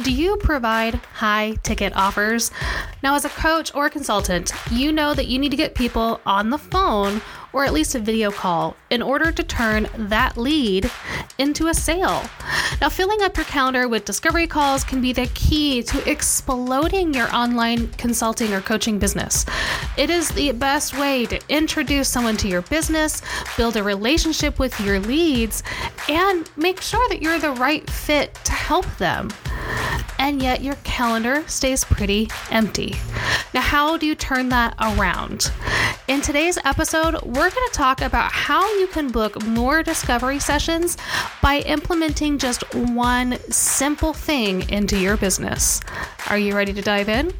Do 0.00 0.10
you 0.10 0.38
provide 0.38 0.94
high 0.94 1.56
ticket 1.62 1.94
offers? 1.94 2.50
Now, 3.02 3.14
as 3.14 3.26
a 3.26 3.28
coach 3.28 3.74
or 3.74 3.90
consultant, 3.90 4.50
you 4.70 4.90
know 4.90 5.12
that 5.12 5.26
you 5.26 5.38
need 5.38 5.50
to 5.50 5.56
get 5.56 5.74
people 5.74 6.18
on 6.24 6.48
the 6.48 6.56
phone 6.56 7.20
or 7.52 7.66
at 7.66 7.74
least 7.74 7.94
a 7.94 7.98
video 7.98 8.30
call 8.30 8.74
in 8.88 9.02
order 9.02 9.30
to 9.30 9.42
turn 9.42 9.86
that 9.94 10.38
lead 10.38 10.90
into 11.36 11.66
a 11.66 11.74
sale. 11.74 12.22
Now, 12.80 12.88
filling 12.88 13.20
up 13.20 13.36
your 13.36 13.44
calendar 13.44 13.86
with 13.86 14.06
discovery 14.06 14.46
calls 14.46 14.82
can 14.82 15.02
be 15.02 15.12
the 15.12 15.26
key 15.34 15.82
to 15.82 16.10
exploding 16.10 17.12
your 17.12 17.30
online 17.34 17.88
consulting 17.88 18.54
or 18.54 18.62
coaching 18.62 18.98
business. 18.98 19.44
It 19.98 20.08
is 20.08 20.30
the 20.30 20.52
best 20.52 20.98
way 20.98 21.26
to 21.26 21.38
introduce 21.50 22.08
someone 22.08 22.38
to 22.38 22.48
your 22.48 22.62
business, 22.62 23.20
build 23.58 23.76
a 23.76 23.82
relationship 23.82 24.58
with 24.58 24.80
your 24.80 25.00
leads, 25.00 25.62
and 26.08 26.50
make 26.56 26.80
sure 26.80 27.06
that 27.10 27.20
you're 27.20 27.38
the 27.38 27.52
right 27.52 27.88
fit 27.90 28.34
to 28.44 28.52
help 28.52 28.86
them 28.96 29.28
and 30.18 30.42
yet 30.42 30.62
your 30.62 30.76
calendar 30.84 31.42
stays 31.46 31.84
pretty 31.84 32.28
empty. 32.50 32.94
Now, 33.52 33.60
how 33.60 33.96
do 33.96 34.06
you 34.06 34.14
turn 34.14 34.48
that 34.50 34.74
around? 34.80 35.50
In 36.08 36.20
today's 36.20 36.58
episode, 36.64 37.14
we're 37.22 37.50
going 37.50 37.68
to 37.68 37.70
talk 37.72 38.00
about 38.00 38.32
how 38.32 38.66
you 38.78 38.86
can 38.86 39.10
book 39.10 39.44
more 39.44 39.82
discovery 39.82 40.38
sessions 40.38 40.96
by 41.40 41.58
implementing 41.60 42.38
just 42.38 42.62
one 42.74 43.38
simple 43.50 44.12
thing 44.12 44.68
into 44.70 44.98
your 44.98 45.16
business. 45.16 45.80
Are 46.30 46.38
you 46.38 46.56
ready 46.56 46.72
to 46.72 46.82
dive 46.82 47.08
in? 47.08 47.32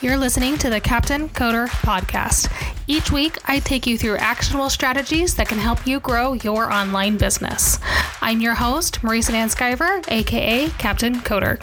You're 0.00 0.18
listening 0.18 0.58
to 0.58 0.70
the 0.70 0.80
Captain 0.80 1.28
Coder 1.30 1.68
Podcast. 1.68 2.73
Each 2.86 3.10
week, 3.10 3.38
I 3.48 3.60
take 3.60 3.86
you 3.86 3.96
through 3.96 4.18
actionable 4.18 4.68
strategies 4.68 5.34
that 5.36 5.48
can 5.48 5.58
help 5.58 5.86
you 5.86 6.00
grow 6.00 6.34
your 6.34 6.70
online 6.70 7.16
business. 7.16 7.78
I'm 8.20 8.42
your 8.42 8.52
host, 8.54 9.00
Marisa 9.00 9.30
VanSkiver, 9.30 10.10
aka 10.10 10.68
Captain 10.76 11.14
Coder. 11.20 11.62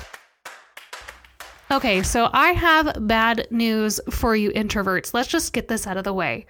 Okay, 1.70 2.02
so 2.02 2.28
I 2.34 2.54
have 2.54 3.08
bad 3.08 3.48
news 3.52 4.02
for 4.10 4.36
you 4.36 4.50
introverts. 4.52 5.14
Let's 5.14 5.30
just 5.30 5.54
get 5.54 5.68
this 5.68 5.86
out 5.86 5.98
of 5.98 6.06
the 6.06 6.14
way. 6.14 6.48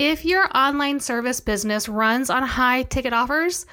If 0.00 0.24
your 0.24 0.48
online 0.56 0.98
service 0.98 1.40
business 1.40 1.88
runs 1.88 2.30
on 2.30 2.42
high 2.42 2.82
ticket 2.82 3.12
offers, 3.12 3.64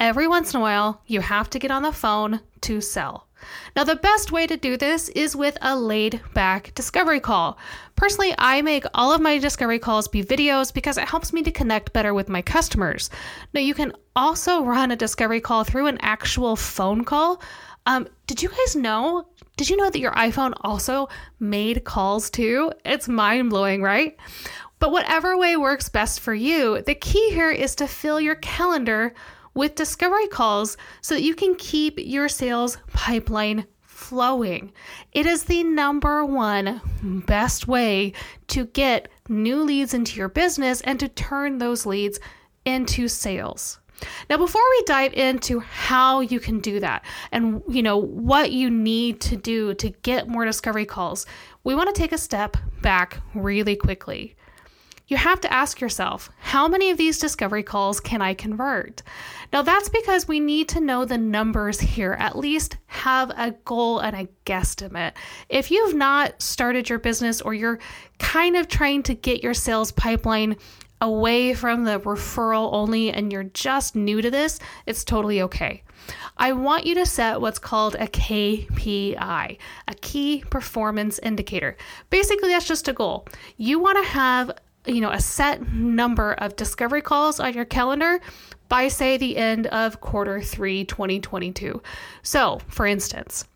every 0.00 0.26
once 0.26 0.54
in 0.54 0.58
a 0.58 0.62
while 0.62 1.02
you 1.06 1.20
have 1.20 1.50
to 1.50 1.58
get 1.58 1.70
on 1.70 1.82
the 1.82 1.92
phone 1.92 2.40
to 2.62 2.80
sell. 2.80 3.28
Now, 3.74 3.84
the 3.84 3.96
best 3.96 4.32
way 4.32 4.46
to 4.46 4.56
do 4.56 4.76
this 4.76 5.08
is 5.10 5.36
with 5.36 5.56
a 5.62 5.76
laid 5.76 6.20
back 6.34 6.74
discovery 6.74 7.20
call. 7.20 7.58
Personally, 7.96 8.34
I 8.36 8.60
make 8.62 8.84
all 8.94 9.12
of 9.12 9.20
my 9.20 9.38
discovery 9.38 9.78
calls 9.78 10.08
be 10.08 10.22
videos 10.22 10.74
because 10.74 10.98
it 10.98 11.08
helps 11.08 11.32
me 11.32 11.42
to 11.42 11.50
connect 11.50 11.92
better 11.92 12.12
with 12.12 12.28
my 12.28 12.42
customers. 12.42 13.08
Now, 13.54 13.60
you 13.60 13.74
can 13.74 13.92
also 14.14 14.62
run 14.64 14.90
a 14.90 14.96
discovery 14.96 15.40
call 15.40 15.64
through 15.64 15.86
an 15.86 15.98
actual 16.00 16.56
phone 16.56 17.04
call. 17.04 17.42
Um, 17.86 18.08
did 18.26 18.42
you 18.42 18.50
guys 18.50 18.76
know? 18.76 19.26
Did 19.56 19.70
you 19.70 19.76
know 19.76 19.90
that 19.90 20.00
your 20.00 20.12
iPhone 20.12 20.52
also 20.60 21.08
made 21.38 21.84
calls 21.84 22.30
too? 22.30 22.72
It's 22.84 23.08
mind 23.08 23.50
blowing, 23.50 23.82
right? 23.82 24.16
But 24.78 24.92
whatever 24.92 25.36
way 25.36 25.56
works 25.56 25.90
best 25.90 26.20
for 26.20 26.32
you, 26.32 26.80
the 26.82 26.94
key 26.94 27.30
here 27.30 27.50
is 27.50 27.74
to 27.76 27.86
fill 27.86 28.20
your 28.20 28.36
calendar 28.36 29.14
with 29.54 29.74
discovery 29.74 30.28
calls 30.28 30.76
so 31.00 31.14
that 31.14 31.22
you 31.22 31.34
can 31.34 31.54
keep 31.56 31.98
your 31.98 32.28
sales 32.28 32.78
pipeline 32.92 33.66
flowing. 33.82 34.72
It 35.12 35.26
is 35.26 35.44
the 35.44 35.62
number 35.62 36.24
one 36.24 36.80
best 37.26 37.68
way 37.68 38.14
to 38.48 38.66
get 38.66 39.08
new 39.28 39.62
leads 39.62 39.94
into 39.94 40.16
your 40.16 40.28
business 40.28 40.80
and 40.80 40.98
to 41.00 41.08
turn 41.08 41.58
those 41.58 41.84
leads 41.84 42.18
into 42.64 43.08
sales. 43.08 43.78
Now 44.30 44.38
before 44.38 44.62
we 44.70 44.84
dive 44.86 45.12
into 45.12 45.60
how 45.60 46.20
you 46.20 46.40
can 46.40 46.60
do 46.60 46.80
that 46.80 47.04
and 47.32 47.62
you 47.68 47.82
know 47.82 47.98
what 47.98 48.52
you 48.52 48.70
need 48.70 49.20
to 49.22 49.36
do 49.36 49.74
to 49.74 49.90
get 49.90 50.28
more 50.28 50.46
discovery 50.46 50.86
calls, 50.86 51.26
we 51.64 51.74
want 51.74 51.94
to 51.94 52.00
take 52.00 52.12
a 52.12 52.18
step 52.18 52.56
back 52.80 53.18
really 53.34 53.76
quickly 53.76 54.36
you 55.10 55.16
have 55.16 55.40
to 55.40 55.52
ask 55.52 55.80
yourself, 55.80 56.30
how 56.38 56.68
many 56.68 56.90
of 56.90 56.96
these 56.96 57.18
discovery 57.18 57.62
calls 57.62 57.98
can 57.98 58.22
I 58.22 58.34
convert? 58.34 59.02
Now, 59.52 59.62
that's 59.62 59.88
because 59.88 60.28
we 60.28 60.38
need 60.38 60.68
to 60.70 60.80
know 60.80 61.04
the 61.04 61.18
numbers 61.18 61.80
here, 61.80 62.16
at 62.18 62.38
least 62.38 62.76
have 62.86 63.30
a 63.30 63.50
goal 63.64 63.98
and 63.98 64.14
a 64.14 64.28
guesstimate. 64.46 65.12
If 65.48 65.70
you've 65.70 65.94
not 65.94 66.40
started 66.40 66.88
your 66.88 67.00
business 67.00 67.40
or 67.40 67.54
you're 67.54 67.80
kind 68.18 68.56
of 68.56 68.68
trying 68.68 69.02
to 69.04 69.14
get 69.14 69.42
your 69.42 69.54
sales 69.54 69.90
pipeline 69.90 70.56
away 71.00 71.54
from 71.54 71.84
the 71.84 71.98
referral 72.00 72.72
only 72.72 73.10
and 73.10 73.32
you're 73.32 73.44
just 73.44 73.96
new 73.96 74.22
to 74.22 74.30
this, 74.30 74.60
it's 74.86 75.02
totally 75.02 75.42
okay. 75.42 75.82
I 76.36 76.52
want 76.52 76.86
you 76.86 76.94
to 76.94 77.06
set 77.06 77.40
what's 77.40 77.58
called 77.58 77.94
a 77.96 78.06
KPI, 78.06 79.58
a 79.88 79.94
key 80.00 80.44
performance 80.50 81.18
indicator. 81.18 81.76
Basically, 82.10 82.50
that's 82.50 82.66
just 82.66 82.88
a 82.88 82.92
goal. 82.92 83.26
You 83.56 83.78
want 83.78 83.98
to 83.98 84.10
have 84.10 84.52
you 84.86 85.00
know, 85.00 85.10
a 85.10 85.20
set 85.20 85.72
number 85.72 86.32
of 86.34 86.56
discovery 86.56 87.02
calls 87.02 87.40
on 87.40 87.54
your 87.54 87.64
calendar 87.64 88.20
by, 88.68 88.88
say, 88.88 89.16
the 89.16 89.36
end 89.36 89.66
of 89.68 90.00
quarter 90.00 90.40
three 90.40 90.84
2022. 90.84 91.82
So, 92.22 92.60
for 92.68 92.86
instance, 92.86 93.46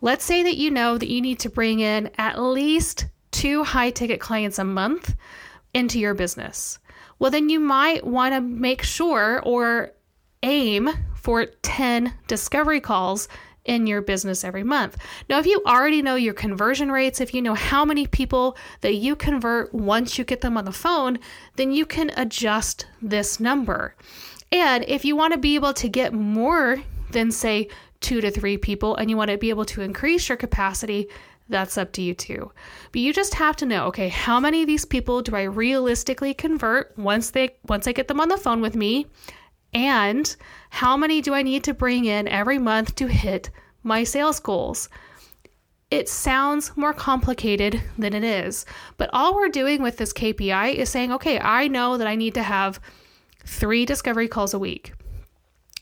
let's 0.00 0.24
say 0.24 0.42
that 0.42 0.56
you 0.56 0.70
know 0.70 0.98
that 0.98 1.08
you 1.08 1.20
need 1.20 1.40
to 1.40 1.50
bring 1.50 1.80
in 1.80 2.10
at 2.18 2.40
least 2.40 3.06
two 3.30 3.64
high 3.64 3.90
ticket 3.90 4.20
clients 4.20 4.58
a 4.58 4.64
month 4.64 5.14
into 5.74 5.98
your 5.98 6.14
business. 6.14 6.78
Well, 7.18 7.30
then 7.30 7.48
you 7.48 7.60
might 7.60 8.06
want 8.06 8.34
to 8.34 8.40
make 8.40 8.82
sure 8.82 9.42
or 9.44 9.92
aim 10.42 10.88
for 11.16 11.46
10 11.46 12.14
discovery 12.26 12.80
calls 12.80 13.28
in 13.68 13.86
your 13.86 14.00
business 14.00 14.42
every 14.42 14.64
month. 14.64 14.96
Now, 15.28 15.38
if 15.38 15.46
you 15.46 15.62
already 15.66 16.02
know 16.02 16.16
your 16.16 16.34
conversion 16.34 16.90
rates, 16.90 17.20
if 17.20 17.32
you 17.34 17.42
know 17.42 17.54
how 17.54 17.84
many 17.84 18.06
people 18.06 18.56
that 18.80 18.94
you 18.94 19.14
convert 19.14 19.72
once 19.72 20.18
you 20.18 20.24
get 20.24 20.40
them 20.40 20.56
on 20.56 20.64
the 20.64 20.72
phone, 20.72 21.18
then 21.56 21.70
you 21.70 21.86
can 21.86 22.10
adjust 22.16 22.86
this 23.00 23.38
number. 23.38 23.94
And 24.50 24.84
if 24.88 25.04
you 25.04 25.14
want 25.14 25.34
to 25.34 25.38
be 25.38 25.54
able 25.54 25.74
to 25.74 25.88
get 25.88 26.14
more 26.14 26.82
than, 27.10 27.30
say, 27.30 27.68
two 28.00 28.20
to 28.22 28.30
three 28.30 28.56
people 28.56 28.96
and 28.96 29.10
you 29.10 29.16
want 29.16 29.30
to 29.30 29.36
be 29.36 29.50
able 29.50 29.66
to 29.66 29.82
increase 29.82 30.28
your 30.28 30.38
capacity, 30.38 31.08
that's 31.50 31.76
up 31.76 31.92
to 31.92 32.02
you 32.02 32.14
too. 32.14 32.50
But 32.92 33.02
you 33.02 33.12
just 33.12 33.34
have 33.34 33.56
to 33.56 33.66
know, 33.66 33.86
okay, 33.86 34.08
how 34.08 34.40
many 34.40 34.62
of 34.62 34.66
these 34.66 34.84
people 34.86 35.20
do 35.20 35.36
I 35.36 35.42
realistically 35.42 36.32
convert 36.32 36.96
once 36.98 37.30
they 37.30 37.56
once 37.66 37.86
I 37.86 37.92
get 37.92 38.08
them 38.08 38.20
on 38.20 38.28
the 38.28 38.38
phone 38.38 38.60
with 38.60 38.76
me? 38.76 39.06
And 39.74 40.34
how 40.70 40.96
many 40.96 41.20
do 41.20 41.34
I 41.34 41.42
need 41.42 41.64
to 41.64 41.74
bring 41.74 42.04
in 42.04 42.28
every 42.28 42.58
month 42.58 42.94
to 42.96 43.06
hit 43.06 43.50
my 43.82 44.04
sales 44.04 44.40
goals? 44.40 44.88
It 45.90 46.08
sounds 46.08 46.76
more 46.76 46.92
complicated 46.92 47.82
than 47.96 48.12
it 48.12 48.24
is, 48.24 48.66
but 48.98 49.08
all 49.12 49.34
we're 49.34 49.48
doing 49.48 49.82
with 49.82 49.96
this 49.96 50.12
KPI 50.12 50.74
is 50.74 50.90
saying, 50.90 51.12
okay, 51.12 51.40
I 51.40 51.68
know 51.68 51.96
that 51.96 52.06
I 52.06 52.14
need 52.14 52.34
to 52.34 52.42
have 52.42 52.78
three 53.46 53.86
discovery 53.86 54.28
calls 54.28 54.52
a 54.52 54.58
week. 54.58 54.92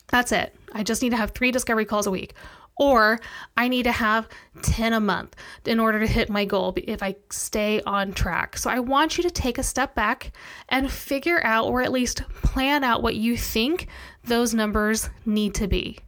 That's 0.09 0.31
it. 0.31 0.55
I 0.77 0.83
just 0.83 1.03
need 1.03 1.11
to 1.11 1.17
have 1.17 1.31
three 1.31 1.51
discovery 1.51 1.85
calls 1.85 2.07
a 2.07 2.11
week 2.11 2.35
or 2.77 3.19
I 3.57 3.69
need 3.69 3.85
to 3.85 3.93
have 3.93 4.29
10 4.63 4.93
a 4.93 5.01
month 5.01 5.35
in 5.65 5.81
order 5.81 5.99
to 5.99 6.07
hit 6.07 6.29
my 6.29 6.45
goal 6.45 6.75
if 6.77 7.03
I 7.03 7.17
stay 7.31 7.81
on 7.87 8.13
track. 8.13 8.59
So 8.59 8.71
I 8.71 8.81
want 8.81 9.17
you 9.17 9.23
to 9.25 9.31
take 9.31 9.59
a 9.59 9.63
step 9.63 9.95
back 9.95 10.33
and 10.69 10.91
figure 10.91 11.45
out, 11.45 11.67
or 11.67 11.81
at 11.81 11.91
least 11.91 12.23
plan 12.43 12.85
out, 12.85 13.03
what 13.03 13.17
you 13.17 13.37
think 13.37 13.89
those 14.25 14.53
numbers 14.53 15.09
need 15.25 15.55
to 15.55 15.67
be. 15.67 15.99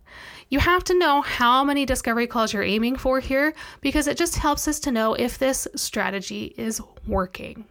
You 0.50 0.60
have 0.60 0.84
to 0.84 0.98
know 0.98 1.22
how 1.22 1.64
many 1.64 1.84
discovery 1.84 2.26
calls 2.26 2.52
you're 2.52 2.62
aiming 2.62 2.96
for 2.96 3.20
here 3.20 3.54
because 3.80 4.06
it 4.06 4.16
just 4.16 4.36
helps 4.36 4.68
us 4.68 4.80
to 4.80 4.92
know 4.92 5.14
if 5.14 5.38
this 5.38 5.68
strategy 5.74 6.54
is 6.56 6.80
working. 7.06 7.64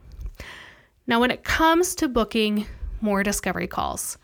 Now, 1.07 1.19
when 1.19 1.31
it 1.31 1.43
comes 1.43 1.95
to 1.95 2.07
booking 2.07 2.67
more 3.01 3.23
discovery 3.23 3.67
calls, 3.67 4.17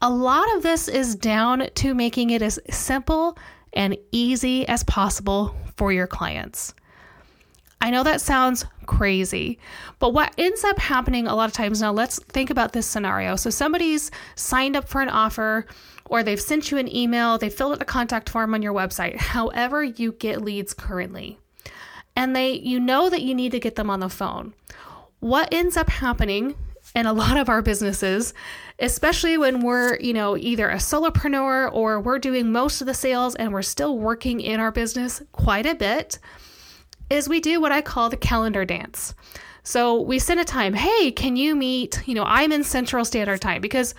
a 0.00 0.10
lot 0.10 0.54
of 0.56 0.62
this 0.62 0.88
is 0.88 1.14
down 1.16 1.68
to 1.74 1.94
making 1.94 2.30
it 2.30 2.42
as 2.42 2.58
simple 2.70 3.36
and 3.72 3.96
easy 4.12 4.66
as 4.68 4.84
possible 4.84 5.54
for 5.76 5.92
your 5.92 6.06
clients. 6.06 6.74
I 7.80 7.90
know 7.90 8.02
that 8.02 8.20
sounds 8.20 8.64
crazy, 8.86 9.58
but 9.98 10.12
what 10.12 10.34
ends 10.36 10.64
up 10.64 10.78
happening 10.78 11.28
a 11.28 11.34
lot 11.34 11.48
of 11.48 11.52
times 11.52 11.80
now, 11.80 11.92
let's 11.92 12.18
think 12.24 12.50
about 12.50 12.72
this 12.72 12.86
scenario. 12.86 13.36
So, 13.36 13.50
somebody's 13.50 14.10
signed 14.34 14.74
up 14.74 14.88
for 14.88 15.00
an 15.00 15.08
offer, 15.08 15.66
or 16.06 16.22
they've 16.22 16.40
sent 16.40 16.72
you 16.72 16.78
an 16.78 16.94
email, 16.94 17.38
they 17.38 17.50
filled 17.50 17.72
out 17.72 17.78
the 17.78 17.84
contact 17.84 18.28
form 18.28 18.54
on 18.54 18.62
your 18.62 18.74
website, 18.74 19.16
however, 19.16 19.84
you 19.84 20.12
get 20.12 20.42
leads 20.42 20.74
currently. 20.74 21.38
And 22.16 22.34
they, 22.34 22.52
you 22.54 22.80
know 22.80 23.10
that 23.10 23.22
you 23.22 23.32
need 23.32 23.52
to 23.52 23.60
get 23.60 23.76
them 23.76 23.90
on 23.90 24.00
the 24.00 24.08
phone. 24.08 24.54
What 25.20 25.52
ends 25.52 25.76
up 25.76 25.88
happening 25.88 26.56
in 26.94 27.06
a 27.06 27.12
lot 27.12 27.36
of 27.36 27.48
our 27.48 27.62
businesses, 27.62 28.34
especially 28.78 29.38
when 29.38 29.60
we're, 29.60 29.96
you 29.98 30.12
know, 30.12 30.36
either 30.36 30.68
a 30.70 30.76
solopreneur 30.76 31.72
or 31.72 32.00
we're 32.00 32.18
doing 32.18 32.50
most 32.50 32.80
of 32.80 32.86
the 32.86 32.94
sales 32.94 33.34
and 33.34 33.52
we're 33.52 33.62
still 33.62 33.98
working 33.98 34.40
in 34.40 34.60
our 34.60 34.72
business 34.72 35.22
quite 35.32 35.66
a 35.66 35.74
bit, 35.74 36.18
is 37.10 37.28
we 37.28 37.40
do 37.40 37.60
what 37.60 37.72
I 37.72 37.82
call 37.82 38.10
the 38.10 38.16
calendar 38.16 38.64
dance. 38.64 39.14
So 39.62 40.00
we 40.00 40.18
send 40.18 40.40
a 40.40 40.44
time, 40.44 40.74
hey, 40.74 41.10
can 41.10 41.36
you 41.36 41.54
meet? 41.54 42.02
You 42.06 42.14
know, 42.14 42.24
I'm 42.24 42.52
in 42.52 42.64
Central 42.64 43.04
Standard 43.04 43.40
Time 43.40 43.60
because, 43.60 43.94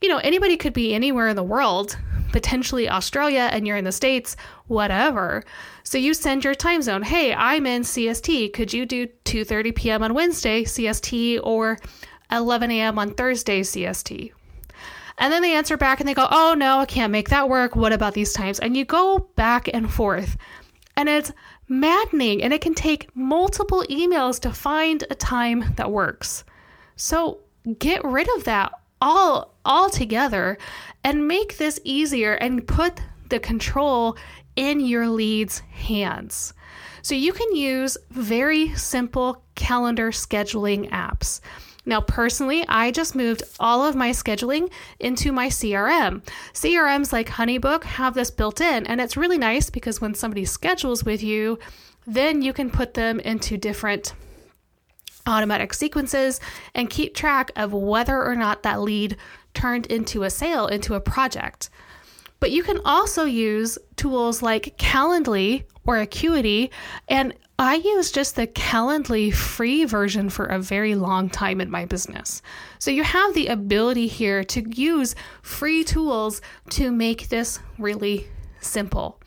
you 0.00 0.08
know, 0.08 0.18
anybody 0.18 0.56
could 0.56 0.72
be 0.72 0.94
anywhere 0.94 1.28
in 1.28 1.36
the 1.36 1.42
world, 1.42 1.98
potentially 2.30 2.88
Australia 2.88 3.48
and 3.52 3.66
you're 3.66 3.76
in 3.76 3.84
the 3.84 3.92
States, 3.92 4.36
whatever. 4.66 5.44
So 5.82 5.98
you 5.98 6.14
send 6.14 6.44
your 6.44 6.54
time 6.54 6.82
zone. 6.82 7.02
Hey, 7.02 7.34
I'm 7.34 7.66
in 7.66 7.82
CST. 7.82 8.52
Could 8.52 8.72
you 8.72 8.86
do 8.86 9.08
2:30 9.24 9.74
p.m. 9.74 10.02
on 10.02 10.14
Wednesday 10.14 10.64
CST 10.64 11.40
or 11.42 11.78
11 12.30 12.70
a.m. 12.70 12.98
on 12.98 13.14
Thursday 13.14 13.60
CST? 13.60 14.32
And 15.18 15.32
then 15.32 15.42
they 15.42 15.54
answer 15.54 15.76
back 15.76 16.00
and 16.00 16.08
they 16.08 16.14
go, 16.14 16.28
"Oh 16.30 16.54
no, 16.56 16.78
I 16.78 16.86
can't 16.86 17.12
make 17.12 17.30
that 17.30 17.48
work. 17.48 17.74
What 17.74 17.92
about 17.92 18.14
these 18.14 18.32
times?" 18.32 18.60
And 18.60 18.76
you 18.76 18.84
go 18.84 19.30
back 19.34 19.68
and 19.72 19.92
forth. 19.92 20.36
And 20.96 21.08
it's 21.08 21.32
maddening 21.68 22.42
and 22.42 22.52
it 22.52 22.60
can 22.60 22.74
take 22.74 23.14
multiple 23.14 23.84
emails 23.90 24.40
to 24.40 24.52
find 24.52 25.04
a 25.10 25.14
time 25.14 25.74
that 25.76 25.90
works. 25.90 26.44
So 26.96 27.40
get 27.78 28.02
rid 28.04 28.28
of 28.36 28.44
that 28.44 28.72
all 29.00 29.54
all 29.64 29.90
together 29.90 30.58
and 31.04 31.28
make 31.28 31.58
this 31.58 31.78
easier 31.84 32.34
and 32.34 32.66
put 32.66 33.00
the 33.28 33.38
control 33.38 34.16
in 34.56 34.80
your 34.80 35.08
lead's 35.08 35.60
hands. 35.60 36.54
So 37.02 37.14
you 37.14 37.32
can 37.32 37.54
use 37.54 37.96
very 38.10 38.74
simple 38.74 39.44
calendar 39.54 40.10
scheduling 40.10 40.90
apps. 40.90 41.40
Now, 41.88 42.02
personally, 42.02 42.66
I 42.68 42.90
just 42.90 43.16
moved 43.16 43.42
all 43.58 43.82
of 43.82 43.96
my 43.96 44.10
scheduling 44.10 44.70
into 45.00 45.32
my 45.32 45.48
CRM. 45.48 46.22
CRMs 46.52 47.14
like 47.14 47.30
Honeybook 47.30 47.84
have 47.84 48.12
this 48.12 48.30
built 48.30 48.60
in, 48.60 48.86
and 48.86 49.00
it's 49.00 49.16
really 49.16 49.38
nice 49.38 49.70
because 49.70 49.98
when 49.98 50.12
somebody 50.12 50.44
schedules 50.44 51.04
with 51.04 51.22
you, 51.22 51.58
then 52.06 52.42
you 52.42 52.52
can 52.52 52.68
put 52.68 52.92
them 52.92 53.20
into 53.20 53.56
different 53.56 54.12
automatic 55.26 55.72
sequences 55.72 56.40
and 56.74 56.90
keep 56.90 57.14
track 57.14 57.52
of 57.56 57.72
whether 57.72 58.22
or 58.22 58.36
not 58.36 58.62
that 58.64 58.82
lead 58.82 59.16
turned 59.54 59.86
into 59.86 60.24
a 60.24 60.30
sale, 60.30 60.66
into 60.66 60.92
a 60.92 61.00
project. 61.00 61.70
But 62.38 62.50
you 62.50 62.62
can 62.62 62.80
also 62.84 63.24
use 63.24 63.78
tools 63.96 64.42
like 64.42 64.76
Calendly 64.76 65.64
or 65.86 65.96
Acuity. 65.96 66.70
And 67.08 67.32
I 67.60 67.74
use 67.74 68.12
just 68.12 68.36
the 68.36 68.46
Calendly 68.46 69.34
free 69.34 69.84
version 69.84 70.30
for 70.30 70.46
a 70.46 70.60
very 70.60 70.94
long 70.94 71.28
time 71.28 71.60
in 71.60 71.72
my 71.72 71.86
business. 71.86 72.40
So 72.78 72.92
you 72.92 73.02
have 73.02 73.34
the 73.34 73.48
ability 73.48 74.06
here 74.06 74.44
to 74.44 74.62
use 74.70 75.16
free 75.42 75.82
tools 75.82 76.40
to 76.70 76.92
make 76.92 77.28
this 77.28 77.58
really 77.76 78.28
simple. 78.60 79.20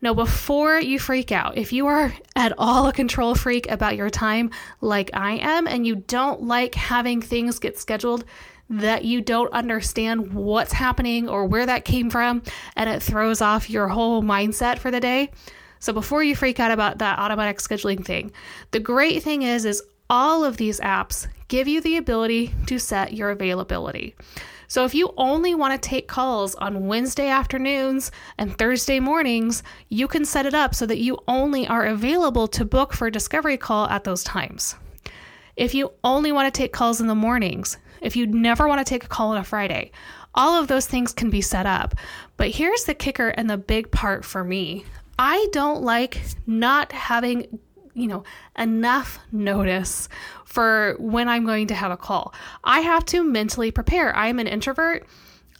Now, 0.00 0.14
before 0.14 0.80
you 0.80 0.98
freak 0.98 1.30
out, 1.32 1.58
if 1.58 1.70
you 1.70 1.86
are 1.86 2.14
at 2.34 2.54
all 2.56 2.86
a 2.86 2.94
control 2.94 3.34
freak 3.34 3.70
about 3.70 3.96
your 3.96 4.08
time 4.08 4.50
like 4.80 5.10
I 5.12 5.32
am, 5.32 5.66
and 5.66 5.86
you 5.86 5.96
don't 5.96 6.44
like 6.44 6.74
having 6.74 7.20
things 7.20 7.58
get 7.58 7.78
scheduled 7.78 8.24
that 8.70 9.04
you 9.04 9.20
don't 9.20 9.52
understand 9.52 10.32
what's 10.32 10.72
happening 10.72 11.28
or 11.28 11.44
where 11.44 11.66
that 11.66 11.84
came 11.84 12.08
from, 12.08 12.42
and 12.74 12.88
it 12.88 13.02
throws 13.02 13.42
off 13.42 13.68
your 13.68 13.88
whole 13.88 14.22
mindset 14.22 14.78
for 14.78 14.90
the 14.90 15.00
day. 15.00 15.30
So 15.80 15.92
before 15.92 16.22
you 16.22 16.36
freak 16.36 16.60
out 16.60 16.70
about 16.70 16.98
that 16.98 17.18
automatic 17.18 17.58
scheduling 17.58 18.04
thing, 18.04 18.32
the 18.70 18.80
great 18.80 19.22
thing 19.22 19.42
is 19.42 19.64
is 19.64 19.82
all 20.08 20.44
of 20.44 20.56
these 20.56 20.78
apps 20.80 21.26
give 21.48 21.66
you 21.66 21.80
the 21.80 21.96
ability 21.96 22.54
to 22.66 22.78
set 22.78 23.14
your 23.14 23.30
availability. 23.30 24.14
So 24.68 24.84
if 24.84 24.94
you 24.94 25.12
only 25.16 25.54
want 25.54 25.80
to 25.80 25.88
take 25.88 26.06
calls 26.06 26.54
on 26.54 26.86
Wednesday 26.86 27.28
afternoons 27.28 28.12
and 28.38 28.56
Thursday 28.56 29.00
mornings, 29.00 29.64
you 29.88 30.06
can 30.06 30.24
set 30.24 30.46
it 30.46 30.54
up 30.54 30.76
so 30.76 30.86
that 30.86 30.98
you 30.98 31.18
only 31.26 31.66
are 31.66 31.86
available 31.86 32.46
to 32.48 32.64
book 32.64 32.92
for 32.92 33.08
a 33.08 33.12
discovery 33.12 33.56
call 33.56 33.88
at 33.88 34.04
those 34.04 34.22
times. 34.22 34.76
If 35.56 35.74
you 35.74 35.90
only 36.04 36.30
want 36.30 36.52
to 36.52 36.56
take 36.56 36.72
calls 36.72 37.00
in 37.00 37.08
the 37.08 37.16
mornings, 37.16 37.78
if 38.00 38.14
you 38.14 38.26
never 38.26 38.68
want 38.68 38.78
to 38.78 38.88
take 38.88 39.02
a 39.02 39.08
call 39.08 39.30
on 39.30 39.38
a 39.38 39.44
Friday, 39.44 39.90
all 40.34 40.60
of 40.60 40.68
those 40.68 40.86
things 40.86 41.12
can 41.12 41.30
be 41.30 41.40
set 41.40 41.66
up. 41.66 41.94
But 42.36 42.50
here's 42.50 42.84
the 42.84 42.94
kicker 42.94 43.30
and 43.30 43.50
the 43.50 43.58
big 43.58 43.90
part 43.90 44.24
for 44.24 44.44
me 44.44 44.84
I 45.22 45.48
don't 45.52 45.82
like 45.82 46.22
not 46.46 46.92
having 46.92 47.60
you 47.92 48.06
know, 48.06 48.24
enough 48.56 49.18
notice 49.32 50.08
for 50.46 50.96
when 50.98 51.28
I'm 51.28 51.44
going 51.44 51.66
to 51.66 51.74
have 51.74 51.92
a 51.92 51.96
call. 51.96 52.32
I 52.64 52.80
have 52.80 53.04
to 53.06 53.22
mentally 53.22 53.70
prepare. 53.70 54.16
I'm 54.16 54.38
an 54.38 54.46
introvert. 54.46 55.06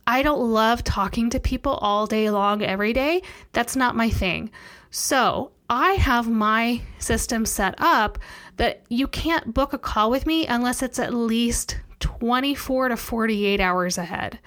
I 0.07 0.23
don't 0.23 0.41
love 0.41 0.83
talking 0.83 1.29
to 1.31 1.41
people 1.41 1.75
all 1.75 2.07
day 2.07 2.31
long 2.31 2.63
every 2.63 2.95
day. 2.95 3.21
That's 3.53 3.77
not 3.77 3.97
my 3.97 4.09
thing. 4.09 4.51
So, 4.91 5.53
I 5.69 5.93
have 5.93 6.29
my 6.29 6.81
system 6.99 7.45
set 7.45 7.75
up 7.79 8.19
that 8.57 8.83
you 8.89 9.07
can't 9.07 9.53
book 9.53 9.75
a 9.75 9.79
call 9.79 10.11
with 10.11 10.27
me 10.27 10.47
unless 10.47 10.83
it's 10.83 10.99
at 10.99 11.13
least 11.13 11.79
24 12.01 12.89
to 12.89 12.97
48 12.97 13.61
hours 13.61 13.99
ahead. 13.99 14.39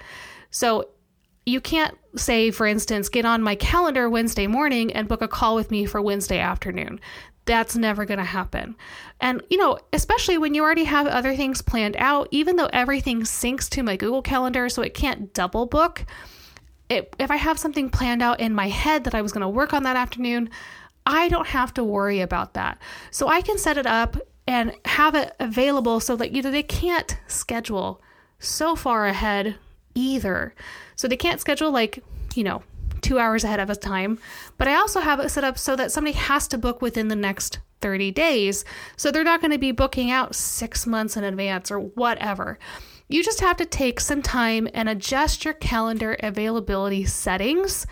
So, 0.50 0.88
you 1.46 1.60
can't 1.60 1.96
say, 2.16 2.50
for 2.50 2.66
instance, 2.66 3.08
get 3.08 3.24
on 3.24 3.42
my 3.42 3.54
calendar 3.54 4.08
Wednesday 4.08 4.46
morning 4.46 4.92
and 4.92 5.08
book 5.08 5.22
a 5.22 5.28
call 5.28 5.54
with 5.54 5.70
me 5.70 5.84
for 5.84 6.00
Wednesday 6.00 6.38
afternoon 6.38 7.00
that's 7.46 7.76
never 7.76 8.04
going 8.04 8.18
to 8.18 8.24
happen. 8.24 8.74
And, 9.20 9.42
you 9.50 9.58
know, 9.58 9.78
especially 9.92 10.38
when 10.38 10.54
you 10.54 10.62
already 10.62 10.84
have 10.84 11.06
other 11.06 11.34
things 11.36 11.62
planned 11.62 11.96
out, 11.98 12.28
even 12.30 12.56
though 12.56 12.70
everything 12.72 13.22
syncs 13.22 13.68
to 13.70 13.82
my 13.82 13.96
Google 13.96 14.22
Calendar 14.22 14.68
so 14.68 14.82
it 14.82 14.94
can't 14.94 15.32
double 15.34 15.66
book, 15.66 16.04
it, 16.88 17.14
if 17.18 17.30
I 17.30 17.36
have 17.36 17.58
something 17.58 17.90
planned 17.90 18.22
out 18.22 18.40
in 18.40 18.54
my 18.54 18.68
head 18.68 19.04
that 19.04 19.14
I 19.14 19.22
was 19.22 19.32
going 19.32 19.42
to 19.42 19.48
work 19.48 19.72
on 19.72 19.82
that 19.84 19.96
afternoon, 19.96 20.50
I 21.06 21.28
don't 21.28 21.48
have 21.48 21.74
to 21.74 21.84
worry 21.84 22.20
about 22.20 22.54
that. 22.54 22.78
So 23.10 23.28
I 23.28 23.42
can 23.42 23.58
set 23.58 23.76
it 23.76 23.86
up 23.86 24.16
and 24.46 24.74
have 24.84 25.14
it 25.14 25.34
available 25.40 26.00
so 26.00 26.16
that 26.16 26.32
know 26.32 26.50
they 26.50 26.62
can't 26.62 27.18
schedule 27.26 28.02
so 28.38 28.76
far 28.76 29.06
ahead 29.06 29.56
either. 29.94 30.54
So 30.96 31.08
they 31.08 31.16
can't 31.16 31.40
schedule 31.40 31.70
like, 31.70 32.02
you 32.34 32.44
know, 32.44 32.62
two 33.00 33.18
hours 33.18 33.44
ahead 33.44 33.60
of 33.60 33.70
a 33.70 33.76
time. 33.76 34.18
But 34.56 34.68
I 34.68 34.74
also 34.74 35.00
have 35.00 35.20
it 35.20 35.28
set 35.28 35.44
up 35.44 35.58
so 35.58 35.76
that 35.76 35.92
somebody 35.92 36.16
has 36.16 36.48
to 36.48 36.58
book 36.58 36.80
within 36.80 37.08
the 37.08 37.16
next 37.16 37.58
30 37.80 38.10
days. 38.12 38.64
So 38.96 39.10
they're 39.10 39.22
not 39.22 39.40
going 39.40 39.50
to 39.50 39.58
be 39.58 39.72
booking 39.72 40.10
out 40.10 40.34
six 40.34 40.86
months 40.86 41.16
in 41.16 41.24
advance 41.24 41.70
or 41.70 41.78
whatever. 41.78 42.58
You 43.08 43.22
just 43.22 43.40
have 43.40 43.58
to 43.58 43.66
take 43.66 44.00
some 44.00 44.22
time 44.22 44.66
and 44.72 44.88
adjust 44.88 45.44
your 45.44 45.54
calendar 45.54 46.16
availability 46.20 47.04
settings 47.04 47.86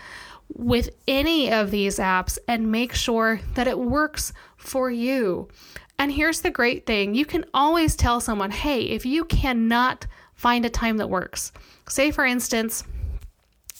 with 0.51 0.89
any 1.07 1.51
of 1.51 1.71
these 1.71 1.99
apps 1.99 2.37
and 2.47 2.71
make 2.71 2.93
sure 2.93 3.39
that 3.53 3.67
it 3.67 3.77
works 3.77 4.33
for 4.57 4.89
you. 4.89 5.47
And 5.99 6.11
here's 6.11 6.41
the 6.41 6.49
great 6.49 6.85
thing 6.85 7.13
you 7.13 7.25
can 7.25 7.45
always 7.53 7.95
tell 7.95 8.19
someone, 8.19 8.51
hey, 8.51 8.81
if 8.81 9.05
you 9.05 9.23
cannot 9.25 10.07
find 10.33 10.65
a 10.65 10.69
time 10.69 10.97
that 10.97 11.09
works, 11.09 11.51
say 11.93 12.11
for 12.11 12.25
instance, 12.25 12.83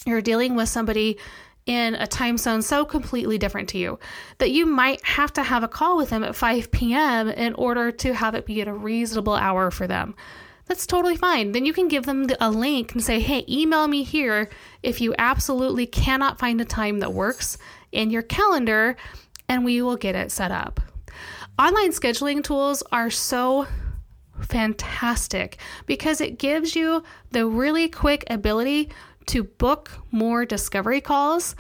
you're 0.06 0.22
dealing 0.22 0.56
with 0.56 0.70
somebody 0.70 1.18
in 1.66 1.96
a 1.96 2.06
time 2.06 2.38
zone 2.38 2.62
so 2.62 2.84
completely 2.84 3.38
different 3.38 3.70
to 3.70 3.78
you 3.78 3.98
that 4.38 4.52
you 4.52 4.66
might 4.66 5.04
have 5.06 5.32
to 5.34 5.44
have 5.44 5.64
a 5.64 5.68
call 5.68 5.98
with 5.98 6.10
them 6.10 6.24
at 6.24 6.36
5 6.36 6.72
p.m. 6.72 7.30
in 7.30 7.54
order 7.54 7.92
to 7.92 8.14
have 8.14 8.36
it 8.36 8.46
be 8.46 8.62
at 8.62 8.68
a 8.68 8.74
reasonable 8.74 9.34
hour 9.34 9.72
for 9.72 9.88
them. 9.88 10.14
That's 10.66 10.86
totally 10.86 11.18
fine. 11.18 11.52
Then 11.52 11.66
you 11.66 11.74
can 11.74 11.88
give 11.88 12.06
them 12.06 12.28
a 12.40 12.50
link 12.50 12.94
and 12.94 13.04
say, 13.04 13.20
hey, 13.20 13.46
email 13.50 13.88
me 13.88 14.04
here 14.04 14.50
if 14.82 15.02
you 15.02 15.16
absolutely 15.18 15.86
cannot 15.86 16.40
find 16.40 16.62
a 16.62 16.66
time 16.66 17.00
that 17.00 17.14
works 17.14 17.58
in 17.92 18.10
your 18.10 18.22
calendar, 18.22 18.96
and 19.48 19.66
we 19.66 19.82
will 19.82 19.98
get 19.98 20.16
it 20.16 20.32
set 20.32 20.52
up. 20.52 20.80
Online 21.60 21.92
scheduling 21.92 22.44
tools 22.44 22.82
are 22.92 23.10
so 23.10 23.68
fantastic 24.44 25.58
because 25.86 26.22
it 26.22 26.38
gives 26.38 26.76
you 26.76 27.04
the 27.32 27.46
really 27.46 27.90
quick 27.90 28.24
ability 28.30 28.90
to 29.28 29.44
book 29.44 29.92
more 30.12 30.46
discovery 30.46 31.02
calls 31.02 31.56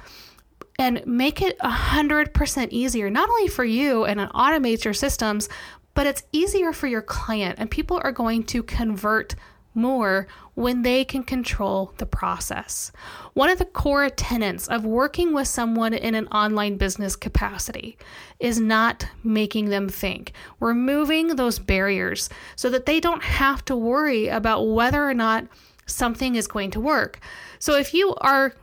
and 0.80 1.06
make 1.06 1.42
it 1.42 1.58
100% 1.60 2.68
easier, 2.72 3.10
not 3.10 3.30
only 3.30 3.48
for 3.48 3.64
you 3.64 4.06
and 4.06 4.20
it 4.20 4.30
automates 4.30 4.84
your 4.84 4.94
systems, 4.94 5.50
but 5.94 6.08
it's 6.08 6.24
easier 6.32 6.74
for 6.74 6.88
your 6.88 7.02
client. 7.02 7.56
And 7.60 7.70
people 7.70 8.02
are 8.04 8.12
going 8.12 8.44
to 8.46 8.64
convert 8.64 9.36
more 9.74 10.28
when 10.54 10.84
they 10.84 11.04
can 11.04 11.24
control 11.24 11.94
the 11.98 12.06
process. 12.06 12.92
One 13.34 13.50
of 13.50 13.58
the 13.58 13.66
core 13.66 14.10
tenets 14.10 14.68
of 14.68 14.86
working 14.86 15.34
with 15.34 15.48
someone 15.48 15.94
in 15.94 16.16
an 16.16 16.28
online 16.28 16.78
business 16.78 17.16
capacity 17.16 17.98
is 18.40 18.60
not 18.60 19.08
making 19.24 19.70
them 19.70 19.90
think, 19.90 20.34
removing 20.60 21.36
those 21.36 21.60
barriers 21.60 22.30
so 22.56 22.70
that 22.70 22.86
they 22.86 23.00
don't 23.00 23.24
have 23.24 23.66
to 23.66 23.76
worry 23.76 24.28
about 24.28 24.64
whether 24.64 25.08
or 25.08 25.14
not 25.14 25.48
something 25.86 26.36
is 26.36 26.48
going 26.48 26.72
to 26.72 26.80
work. 26.80 27.20
So 27.60 27.76
if 27.76 27.94
you 27.94 28.16
are 28.16 28.54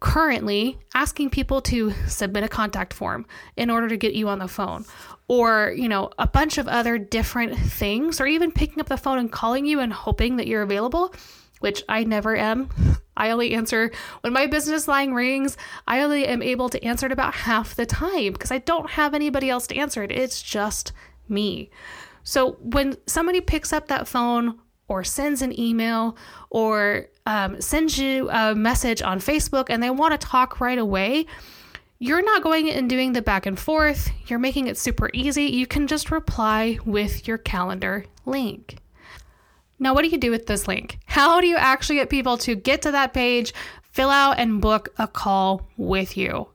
currently 0.00 0.78
asking 0.94 1.30
people 1.30 1.60
to 1.62 1.92
submit 2.06 2.44
a 2.44 2.48
contact 2.48 2.92
form 2.92 3.26
in 3.56 3.70
order 3.70 3.88
to 3.88 3.96
get 3.96 4.14
you 4.14 4.28
on 4.28 4.38
the 4.38 4.48
phone 4.48 4.84
or 5.28 5.72
you 5.76 5.88
know 5.88 6.10
a 6.18 6.26
bunch 6.26 6.58
of 6.58 6.66
other 6.66 6.98
different 6.98 7.56
things 7.56 8.20
or 8.20 8.26
even 8.26 8.50
picking 8.50 8.80
up 8.80 8.88
the 8.88 8.96
phone 8.96 9.18
and 9.18 9.30
calling 9.30 9.66
you 9.66 9.80
and 9.80 9.92
hoping 9.92 10.36
that 10.36 10.46
you're 10.46 10.62
available 10.62 11.14
which 11.60 11.82
I 11.88 12.04
never 12.04 12.36
am. 12.36 12.68
I 13.16 13.30
only 13.30 13.54
answer 13.54 13.90
when 14.20 14.32
my 14.32 14.46
business 14.46 14.86
line 14.86 15.12
rings. 15.12 15.56
I 15.86 16.02
only 16.02 16.26
am 16.26 16.42
able 16.42 16.68
to 16.68 16.84
answer 16.84 17.06
it 17.06 17.12
about 17.12 17.34
half 17.34 17.74
the 17.74 17.86
time 17.86 18.32
because 18.32 18.52
I 18.52 18.58
don't 18.58 18.90
have 18.90 19.14
anybody 19.14 19.50
else 19.50 19.66
to 19.68 19.76
answer 19.76 20.02
it. 20.04 20.12
It's 20.12 20.40
just 20.40 20.92
me. 21.28 21.70
So 22.22 22.52
when 22.60 22.96
somebody 23.06 23.40
picks 23.40 23.72
up 23.72 23.88
that 23.88 24.06
phone 24.06 24.58
or 24.88 25.04
sends 25.04 25.42
an 25.42 25.58
email 25.58 26.16
or 26.50 27.06
um, 27.26 27.60
sends 27.60 27.98
you 27.98 28.28
a 28.30 28.54
message 28.54 29.02
on 29.02 29.20
Facebook 29.20 29.66
and 29.68 29.82
they 29.82 29.90
want 29.90 30.18
to 30.18 30.26
talk 30.26 30.60
right 30.60 30.78
away, 30.78 31.26
you're 31.98 32.22
not 32.22 32.42
going 32.42 32.70
and 32.70 32.88
doing 32.88 33.12
the 33.12 33.22
back 33.22 33.46
and 33.46 33.58
forth. 33.58 34.10
You're 34.26 34.38
making 34.38 34.66
it 34.66 34.78
super 34.78 35.10
easy. 35.12 35.44
You 35.44 35.66
can 35.66 35.86
just 35.86 36.10
reply 36.10 36.78
with 36.84 37.28
your 37.28 37.38
calendar 37.38 38.06
link. 38.24 38.78
Now, 39.78 39.94
what 39.94 40.02
do 40.02 40.08
you 40.08 40.18
do 40.18 40.30
with 40.30 40.46
this 40.46 40.66
link? 40.66 40.98
How 41.06 41.40
do 41.40 41.46
you 41.46 41.56
actually 41.56 41.96
get 41.96 42.10
people 42.10 42.36
to 42.38 42.54
get 42.56 42.82
to 42.82 42.92
that 42.92 43.14
page, 43.14 43.52
fill 43.92 44.10
out, 44.10 44.38
and 44.38 44.60
book 44.60 44.88
a 44.98 45.06
call 45.06 45.68
with 45.76 46.16
you? 46.16 46.48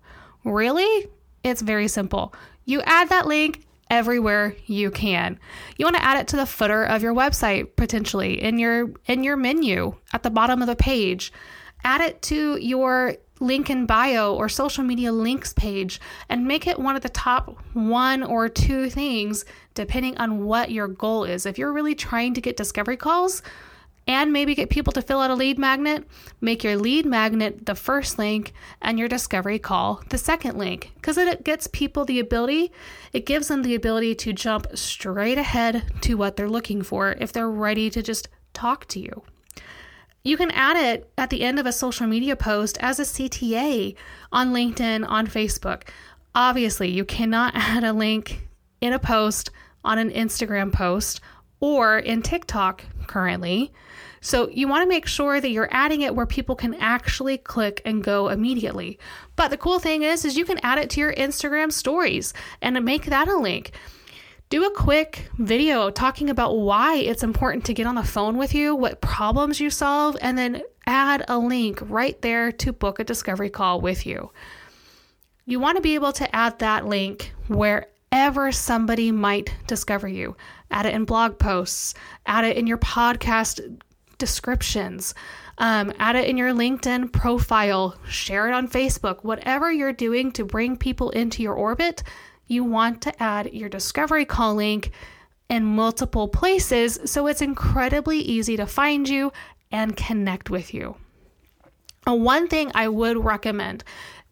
Really? 0.43 1.07
It's 1.43 1.61
very 1.61 1.87
simple. 1.87 2.33
You 2.65 2.81
add 2.81 3.09
that 3.09 3.27
link 3.27 3.65
everywhere 3.93 4.55
you 4.65 4.89
can. 4.89 5.39
You 5.77 5.85
want 5.85 5.95
to 5.97 6.03
add 6.03 6.19
it 6.19 6.27
to 6.29 6.35
the 6.35 6.45
footer 6.45 6.83
of 6.83 7.03
your 7.03 7.13
website 7.13 7.75
potentially 7.75 8.41
in 8.41 8.57
your 8.57 8.91
in 9.05 9.23
your 9.23 9.37
menu 9.37 9.95
at 10.11 10.23
the 10.23 10.31
bottom 10.31 10.61
of 10.61 10.67
the 10.67 10.75
page. 10.75 11.31
Add 11.83 12.01
it 12.01 12.21
to 12.23 12.57
your 12.59 13.15
link 13.39 13.69
in 13.69 13.85
bio 13.85 14.33
or 14.33 14.49
social 14.49 14.83
media 14.83 15.11
links 15.11 15.53
page 15.53 15.99
and 16.29 16.47
make 16.47 16.65
it 16.65 16.79
one 16.79 16.95
of 16.95 17.01
the 17.01 17.09
top 17.09 17.55
one 17.73 18.23
or 18.23 18.49
two 18.49 18.89
things 18.89 19.45
depending 19.73 20.17
on 20.17 20.45
what 20.45 20.71
your 20.71 20.87
goal 20.87 21.23
is. 21.23 21.45
If 21.45 21.57
you're 21.57 21.73
really 21.73 21.95
trying 21.95 22.33
to 22.33 22.41
get 22.41 22.57
discovery 22.57 22.97
calls, 22.97 23.43
and 24.07 24.33
maybe 24.33 24.55
get 24.55 24.69
people 24.69 24.91
to 24.93 25.01
fill 25.01 25.21
out 25.21 25.31
a 25.31 25.35
lead 25.35 25.57
magnet, 25.57 26.05
make 26.41 26.63
your 26.63 26.75
lead 26.75 27.05
magnet 27.05 27.65
the 27.65 27.75
first 27.75 28.19
link 28.19 28.53
and 28.81 28.99
your 28.99 29.07
discovery 29.07 29.59
call 29.59 30.01
the 30.09 30.17
second 30.17 30.57
link 30.57 30.91
because 30.95 31.17
it 31.17 31.43
gets 31.43 31.67
people 31.67 32.03
the 32.03 32.19
ability, 32.19 32.71
it 33.13 33.25
gives 33.25 33.47
them 33.47 33.63
the 33.63 33.75
ability 33.75 34.13
to 34.15 34.33
jump 34.33 34.67
straight 34.75 35.37
ahead 35.37 35.83
to 36.01 36.15
what 36.15 36.35
they're 36.35 36.49
looking 36.49 36.81
for 36.81 37.15
if 37.19 37.31
they're 37.31 37.49
ready 37.49 37.89
to 37.89 38.01
just 38.01 38.27
talk 38.53 38.85
to 38.87 38.99
you. 38.99 39.23
You 40.23 40.37
can 40.37 40.51
add 40.51 40.77
it 40.77 41.11
at 41.17 41.29
the 41.29 41.43
end 41.43 41.59
of 41.59 41.65
a 41.65 41.73
social 41.73 42.07
media 42.07 42.35
post 42.35 42.77
as 42.79 42.97
a 42.99 43.03
CTA 43.03 43.95
on 44.31 44.53
LinkedIn, 44.53 45.05
on 45.07 45.27
Facebook. 45.27 45.83
Obviously, 46.33 46.89
you 46.89 47.03
cannot 47.03 47.53
add 47.55 47.83
a 47.83 47.93
link 47.93 48.47
in 48.79 48.93
a 48.93 48.99
post 48.99 49.49
on 49.83 49.97
an 49.97 50.09
Instagram 50.09 50.71
post 50.71 51.19
or 51.63 51.97
in 51.97 52.21
TikTok 52.21 52.83
currently. 53.07 53.71
So 54.19 54.49
you 54.49 54.67
want 54.67 54.83
to 54.83 54.89
make 54.89 55.05
sure 55.05 55.39
that 55.39 55.49
you're 55.49 55.69
adding 55.71 56.01
it 56.01 56.13
where 56.13 56.25
people 56.25 56.57
can 56.57 56.73
actually 56.75 57.37
click 57.37 57.81
and 57.85 58.03
go 58.03 58.27
immediately. 58.27 58.99
But 59.37 59.47
the 59.47 59.55
cool 59.55 59.79
thing 59.79 60.03
is 60.03 60.25
is 60.25 60.35
you 60.37 60.43
can 60.43 60.59
add 60.61 60.77
it 60.77 60.89
to 60.89 60.99
your 60.99 61.13
Instagram 61.13 61.71
stories 61.71 62.33
and 62.61 62.83
make 62.83 63.05
that 63.05 63.29
a 63.29 63.37
link 63.37 63.71
do 64.49 64.65
a 64.65 64.75
quick 64.75 65.29
video 65.39 65.89
talking 65.89 66.29
about 66.29 66.57
why 66.57 66.97
it's 66.97 67.23
important 67.23 67.63
to 67.65 67.73
get 67.73 67.87
on 67.87 67.95
the 67.95 68.03
phone 68.03 68.37
with 68.37 68.53
you, 68.53 68.75
what 68.75 68.99
problems 68.99 69.61
you 69.61 69.69
solve, 69.69 70.17
and 70.21 70.37
then 70.37 70.61
add 70.85 71.23
a 71.29 71.39
link 71.39 71.79
right 71.83 72.21
there 72.21 72.51
to 72.51 72.73
book 72.73 72.99
a 72.99 73.05
discovery 73.05 73.49
call 73.49 73.79
with 73.79 74.05
you. 74.05 74.31
You 75.45 75.61
want 75.61 75.77
to 75.77 75.81
be 75.81 75.95
able 75.95 76.11
to 76.13 76.35
add 76.35 76.59
that 76.59 76.85
link 76.85 77.33
wherever 77.47 78.51
somebody 78.51 79.11
might 79.11 79.55
discover 79.65 80.07
you. 80.07 80.35
Add 80.73 80.87
it 80.87 80.93
in 80.93 81.05
blog 81.05 81.39
posts, 81.39 81.93
add 82.25 82.43
it 82.43 82.57
in 82.57 82.67
your 82.67 82.79
podcast 82.79 83.79
descriptions, 84.17 85.13
um, 85.59 85.93
add 85.99 86.17
it 86.17 86.27
in 86.27 86.35
your 86.35 86.51
LinkedIn 86.51 87.13
profile, 87.13 87.95
share 88.09 88.49
it 88.49 88.53
on 88.53 88.67
Facebook, 88.67 89.23
whatever 89.23 89.71
you're 89.71 89.93
doing 89.93 90.31
to 90.33 90.43
bring 90.43 90.75
people 90.75 91.11
into 91.11 91.41
your 91.41 91.53
orbit 91.53 92.03
you 92.47 92.63
want 92.63 93.01
to 93.01 93.23
add 93.23 93.53
your 93.53 93.69
discovery 93.69 94.25
call 94.25 94.55
link 94.55 94.91
in 95.49 95.65
multiple 95.65 96.27
places 96.27 96.99
so 97.05 97.27
it's 97.27 97.41
incredibly 97.41 98.19
easy 98.19 98.57
to 98.57 98.65
find 98.65 99.07
you 99.07 99.31
and 99.71 99.95
connect 99.95 100.49
with 100.49 100.73
you. 100.73 100.95
Uh, 102.07 102.15
one 102.15 102.47
thing 102.47 102.71
I 102.75 102.87
would 102.87 103.17
recommend 103.17 103.83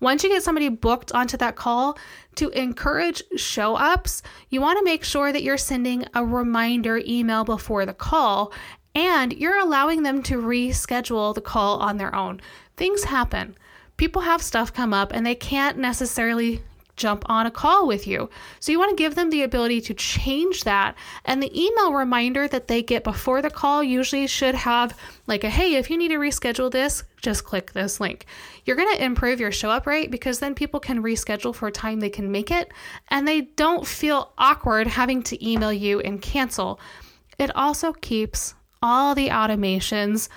once 0.01 0.24
you 0.24 0.29
get 0.29 0.43
somebody 0.43 0.67
booked 0.67 1.12
onto 1.13 1.38
that 1.38 1.55
call 1.55 1.98
to 2.36 2.50
encourage 2.50 3.24
show 3.38 3.75
ups, 3.75 4.24
you 4.50 4.60
want 4.60 4.77
to 4.79 4.84
make 4.84 5.03
sure 5.03 5.31
that 5.31 5.43
you're 5.43 5.58
sending 5.58 6.05
a 6.13 6.25
reminder 6.25 7.01
email 7.05 7.46
before 7.46 7.86
the 7.86 7.93
call 7.93 8.51
and 8.93 9.31
you're 9.31 9.60
allowing 9.60 10.03
them 10.03 10.22
to 10.24 10.41
reschedule 10.41 11.34
the 11.34 11.41
call 11.41 11.79
on 11.79 11.98
their 11.98 12.13
own. 12.13 12.41
Things 12.75 13.05
happen. 13.05 13.55
People 13.96 14.24
have 14.24 14.41
stuff 14.41 14.74
come 14.74 14.93
up 14.93 15.13
and 15.13 15.25
they 15.25 15.36
can't 15.36 15.77
necessarily 15.77 16.63
jump 16.95 17.24
on 17.27 17.45
a 17.45 17.51
call 17.51 17.88
with 17.88 18.07
you. 18.07 18.29
So 18.60 18.71
you 18.71 18.79
want 18.79 18.89
to 18.89 19.01
give 19.01 19.15
them 19.15 19.29
the 19.29 19.43
ability 19.43 19.81
to 19.81 19.93
change 19.93 20.63
that. 20.63 20.95
And 21.25 21.41
the 21.41 21.60
email 21.60 21.93
reminder 21.93 22.48
that 22.48 22.67
they 22.67 22.81
get 22.81 23.03
before 23.03 23.41
the 23.41 23.50
call 23.50 23.83
usually 23.83 24.27
should 24.27 24.55
have 24.55 24.98
like 25.27 25.43
a 25.43 25.50
hey, 25.50 25.75
if 25.75 25.89
you 25.89 25.98
need 25.98 26.10
to 26.10 26.17
reschedule 26.17 26.71
this, 26.71 27.03
just 27.21 27.43
click 27.43 27.71
this 27.74 28.00
link. 28.00 28.25
You're 28.65 28.75
going 28.75 28.95
to 28.95 29.03
improve 29.03 29.39
your 29.39 29.51
show 29.51 29.69
up 29.69 29.86
rate 29.86 30.12
because 30.12 30.39
then 30.39 30.55
people 30.55 30.79
can 30.79 31.03
reschedule 31.03 31.53
for 31.53 31.67
a 31.67 31.71
time 31.71 32.00
they 32.00 32.10
can 32.10 32.31
make 32.31 32.51
it 32.51 32.71
and 33.10 33.27
they 33.27 33.41
don't 33.41 33.86
feel 33.86 34.33
awkward 34.38 34.88
having 34.88 35.24
to 35.24 35.48
email 35.48 35.74
you 35.74 36.00
and 36.00 36.21
cancel. 36.21 36.79
It 37.38 37.55
also 37.55 37.93
keeps 37.93 38.55
all 38.81 39.13
the 39.15 39.29
automations 39.29 40.29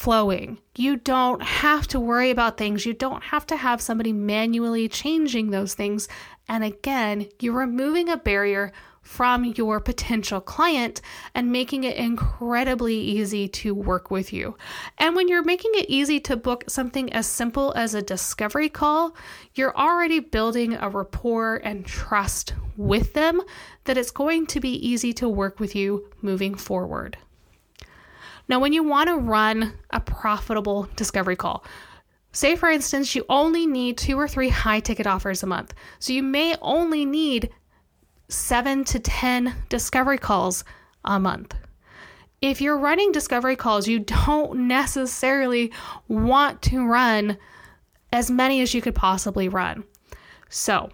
flowing. 0.00 0.56
You 0.76 0.96
don't 0.96 1.42
have 1.42 1.86
to 1.88 2.00
worry 2.00 2.30
about 2.30 2.56
things. 2.56 2.86
You 2.86 2.94
don't 2.94 3.22
have 3.22 3.44
to 3.48 3.56
have 3.56 3.82
somebody 3.82 4.14
manually 4.14 4.88
changing 4.88 5.50
those 5.50 5.74
things. 5.74 6.08
And 6.48 6.64
again, 6.64 7.28
you're 7.38 7.52
removing 7.52 8.08
a 8.08 8.16
barrier 8.16 8.72
from 9.02 9.44
your 9.44 9.78
potential 9.78 10.40
client 10.40 11.02
and 11.34 11.52
making 11.52 11.84
it 11.84 11.98
incredibly 11.98 12.94
easy 12.94 13.46
to 13.48 13.74
work 13.74 14.10
with 14.10 14.32
you. 14.32 14.56
And 14.96 15.14
when 15.14 15.28
you're 15.28 15.44
making 15.44 15.72
it 15.74 15.90
easy 15.90 16.18
to 16.20 16.34
book 16.34 16.64
something 16.66 17.12
as 17.12 17.26
simple 17.26 17.74
as 17.76 17.94
a 17.94 18.00
discovery 18.00 18.70
call, 18.70 19.14
you're 19.54 19.76
already 19.76 20.18
building 20.18 20.72
a 20.80 20.88
rapport 20.88 21.56
and 21.56 21.84
trust 21.84 22.54
with 22.78 23.12
them 23.12 23.42
that 23.84 23.98
it's 23.98 24.10
going 24.10 24.46
to 24.46 24.60
be 24.60 24.72
easy 24.88 25.12
to 25.12 25.28
work 25.28 25.60
with 25.60 25.76
you 25.76 26.08
moving 26.22 26.54
forward. 26.54 27.18
Now, 28.50 28.58
when 28.58 28.72
you 28.72 28.82
want 28.82 29.08
to 29.08 29.14
run 29.14 29.74
a 29.90 30.00
profitable 30.00 30.88
discovery 30.96 31.36
call, 31.36 31.64
say 32.32 32.56
for 32.56 32.68
instance, 32.68 33.14
you 33.14 33.24
only 33.28 33.64
need 33.64 33.96
two 33.96 34.18
or 34.18 34.26
three 34.26 34.48
high 34.48 34.80
ticket 34.80 35.06
offers 35.06 35.44
a 35.44 35.46
month. 35.46 35.72
So 36.00 36.12
you 36.12 36.24
may 36.24 36.56
only 36.60 37.04
need 37.04 37.50
seven 38.28 38.82
to 38.86 38.98
10 38.98 39.54
discovery 39.68 40.18
calls 40.18 40.64
a 41.04 41.20
month. 41.20 41.54
If 42.42 42.60
you're 42.60 42.76
running 42.76 43.12
discovery 43.12 43.54
calls, 43.54 43.86
you 43.86 44.00
don't 44.00 44.66
necessarily 44.66 45.72
want 46.08 46.60
to 46.62 46.84
run 46.84 47.38
as 48.12 48.32
many 48.32 48.62
as 48.62 48.74
you 48.74 48.82
could 48.82 48.96
possibly 48.96 49.48
run. 49.48 49.84
So, 50.48 50.90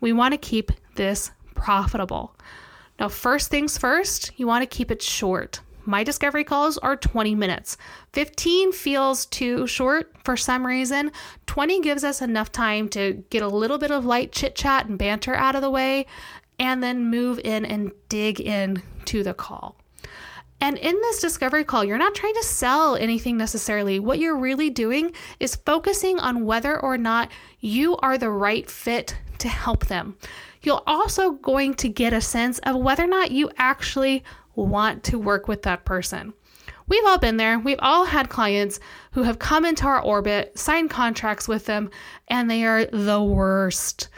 we 0.00 0.12
want 0.12 0.32
to 0.32 0.38
keep 0.38 0.72
this 0.96 1.30
profitable. 1.54 2.34
Now, 2.98 3.08
first 3.08 3.48
things 3.48 3.78
first, 3.78 4.32
you 4.36 4.48
want 4.48 4.62
to 4.62 4.76
keep 4.76 4.90
it 4.90 5.02
short. 5.02 5.60
My 5.90 6.04
discovery 6.04 6.44
calls 6.44 6.78
are 6.78 6.94
20 6.94 7.34
minutes. 7.34 7.76
15 8.12 8.70
feels 8.70 9.26
too 9.26 9.66
short 9.66 10.14
for 10.22 10.36
some 10.36 10.64
reason. 10.64 11.10
20 11.46 11.80
gives 11.80 12.04
us 12.04 12.22
enough 12.22 12.52
time 12.52 12.88
to 12.90 13.24
get 13.28 13.42
a 13.42 13.48
little 13.48 13.76
bit 13.76 13.90
of 13.90 14.04
light 14.04 14.30
chit 14.30 14.54
chat 14.54 14.86
and 14.86 14.96
banter 14.96 15.34
out 15.34 15.56
of 15.56 15.62
the 15.62 15.70
way 15.70 16.06
and 16.60 16.80
then 16.80 17.10
move 17.10 17.40
in 17.42 17.64
and 17.64 17.90
dig 18.08 18.40
in 18.40 18.84
to 19.06 19.24
the 19.24 19.34
call. 19.34 19.74
And 20.60 20.78
in 20.78 20.94
this 20.94 21.20
discovery 21.20 21.64
call, 21.64 21.82
you're 21.82 21.98
not 21.98 22.14
trying 22.14 22.34
to 22.34 22.44
sell 22.44 22.94
anything 22.94 23.36
necessarily. 23.36 23.98
What 23.98 24.20
you're 24.20 24.38
really 24.38 24.70
doing 24.70 25.12
is 25.40 25.56
focusing 25.56 26.20
on 26.20 26.44
whether 26.44 26.78
or 26.78 26.98
not 26.98 27.32
you 27.58 27.96
are 27.96 28.16
the 28.16 28.30
right 28.30 28.70
fit 28.70 29.16
to 29.38 29.48
help 29.48 29.86
them. 29.86 30.16
You're 30.62 30.82
also 30.86 31.32
going 31.32 31.74
to 31.74 31.88
get 31.88 32.12
a 32.12 32.20
sense 32.20 32.60
of 32.60 32.76
whether 32.76 33.04
or 33.04 33.08
not 33.08 33.32
you 33.32 33.50
actually 33.56 34.22
want 34.66 35.04
to 35.04 35.18
work 35.18 35.48
with 35.48 35.62
that 35.62 35.84
person. 35.84 36.32
We've 36.86 37.04
all 37.04 37.18
been 37.18 37.36
there. 37.36 37.58
We've 37.58 37.78
all 37.78 38.04
had 38.04 38.28
clients 38.28 38.80
who 39.12 39.22
have 39.22 39.38
come 39.38 39.64
into 39.64 39.86
our 39.86 40.02
orbit, 40.02 40.58
signed 40.58 40.90
contracts 40.90 41.46
with 41.46 41.66
them, 41.66 41.90
and 42.26 42.50
they 42.50 42.64
are 42.64 42.84
the 42.84 43.22
worst. 43.22 44.08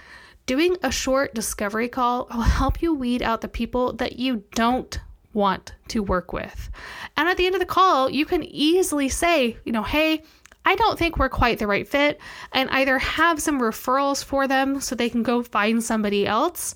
Doing 0.47 0.77
a 0.83 0.91
short 0.91 1.35
discovery 1.35 1.89
call 1.89 2.29
will 2.33 2.41
help 2.41 2.81
you 2.81 2.95
weed 2.95 3.23
out 3.23 3.43
the 3.43 3.49
people 3.49 3.93
that 3.95 4.19
you 4.19 4.43
don't 4.55 4.99
want 5.35 5.75
to 5.89 6.03
work 6.03 6.33
with. 6.33 6.71
And 7.17 7.29
at 7.29 7.37
the 7.37 7.47
end 7.47 7.55
of 7.55 7.61
the 7.61 7.67
call, 7.67 8.11
you 8.11 8.25
can 8.25 8.43
easily 8.43 9.09
say, 9.09 9.59
you 9.65 9.73
know, 9.73 9.83
hey, 9.83 10.23
I 10.65 10.75
don't 10.77 10.99
think 10.99 11.19
we're 11.19 11.29
quite 11.29 11.59
the 11.59 11.67
right 11.67 11.87
fit, 11.87 12.21
and 12.53 12.71
either 12.71 12.99
have 12.99 13.43
some 13.43 13.61
referrals 13.61 14.25
for 14.25 14.47
them 14.47 14.81
so 14.81 14.95
they 14.95 15.11
can 15.11 15.23
go 15.23 15.43
find 15.43 15.83
somebody 15.83 16.27
else 16.27 16.75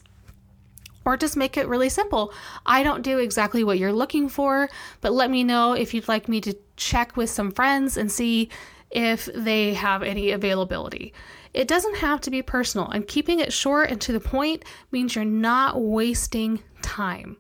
or 1.06 1.16
just 1.16 1.36
make 1.36 1.56
it 1.56 1.68
really 1.68 1.88
simple. 1.88 2.34
I 2.66 2.82
don't 2.82 3.00
do 3.00 3.18
exactly 3.18 3.64
what 3.64 3.78
you're 3.78 3.92
looking 3.92 4.28
for, 4.28 4.68
but 5.00 5.12
let 5.12 5.30
me 5.30 5.44
know 5.44 5.72
if 5.72 5.94
you'd 5.94 6.08
like 6.08 6.28
me 6.28 6.40
to 6.42 6.54
check 6.76 7.16
with 7.16 7.30
some 7.30 7.52
friends 7.52 7.96
and 7.96 8.12
see 8.12 8.50
if 8.90 9.26
they 9.34 9.72
have 9.75 10.02
any 10.02 10.32
availability. 10.32 11.14
It 11.54 11.68
doesn't 11.68 11.98
have 11.98 12.20
to 12.22 12.30
be 12.30 12.42
personal, 12.42 12.90
and 12.90 13.06
keeping 13.06 13.40
it 13.40 13.52
short 13.52 13.90
and 13.90 14.00
to 14.02 14.12
the 14.12 14.20
point 14.20 14.64
means 14.90 15.14
you're 15.14 15.25
not 15.25 15.80
wasting 15.80 16.62
time. 16.82 17.38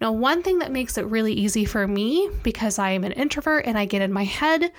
Now, 0.00 0.12
one 0.12 0.42
thing 0.42 0.60
that 0.60 0.70
makes 0.70 0.96
it 0.96 1.06
really 1.06 1.32
easy 1.32 1.64
for 1.64 1.88
me 1.88 2.30
because 2.42 2.78
I 2.78 2.90
am 2.90 3.04
an 3.04 3.12
introvert 3.12 3.66
and 3.66 3.76
I 3.76 3.86
get 3.86 4.02
in 4.02 4.12
my 4.12 4.24
head, 4.24 4.72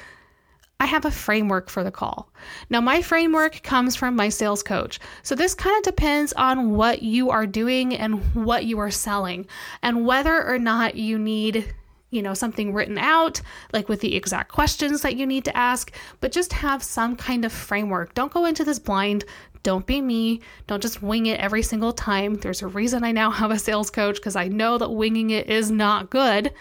I 0.82 0.86
have 0.86 1.06
a 1.06 1.12
framework 1.12 1.70
for 1.70 1.84
the 1.84 1.92
call. 1.92 2.32
Now, 2.72 2.82
my 2.82 3.04
framework 3.04 3.62
comes 3.62 3.96
from 3.96 4.16
my 4.16 4.30
sales 4.30 4.64
coach. 4.64 5.00
So, 5.22 5.36
this 5.36 5.54
kind 5.54 5.78
of 5.78 5.84
depends 5.84 6.34
on 6.34 6.72
what 6.72 7.04
you 7.04 7.30
are 7.30 7.46
doing 7.46 7.96
and 7.96 8.16
what 8.34 8.66
you 8.66 8.80
are 8.80 8.90
selling, 8.90 9.46
and 9.84 10.08
whether 10.08 10.44
or 10.44 10.58
not 10.58 10.96
you 10.96 11.20
need 11.20 11.72
you 12.10 12.22
know, 12.24 12.34
something 12.34 12.74
written 12.74 12.98
out, 12.98 13.42
like 13.72 13.88
with 13.88 14.02
the 14.02 14.16
exact 14.16 14.52
questions 14.52 15.02
that 15.02 15.16
you 15.16 15.26
need 15.26 15.46
to 15.46 15.56
ask, 15.56 15.94
but 16.20 16.32
just 16.32 16.52
have 16.52 16.84
some 16.84 17.16
kind 17.16 17.46
of 17.46 17.54
framework. 17.54 18.14
Don't 18.16 18.34
go 18.34 18.46
into 18.46 18.66
this 18.66 18.80
blind. 18.80 19.24
Don't 19.64 19.86
be 19.86 20.02
me. 20.02 20.42
Don't 20.68 20.82
just 20.82 21.04
wing 21.04 21.28
it 21.28 21.40
every 21.40 21.62
single 21.62 21.94
time. 21.94 22.36
There's 22.36 22.64
a 22.64 22.68
reason 22.68 23.04
I 23.04 23.12
now 23.12 23.30
have 23.42 23.52
a 23.52 23.60
sales 23.60 23.90
coach 23.92 24.16
because 24.16 24.36
I 24.36 24.48
know 24.48 24.78
that 24.78 24.90
winging 24.90 25.30
it 25.30 25.48
is 25.48 25.70
not 25.70 26.10
good. 26.10 26.52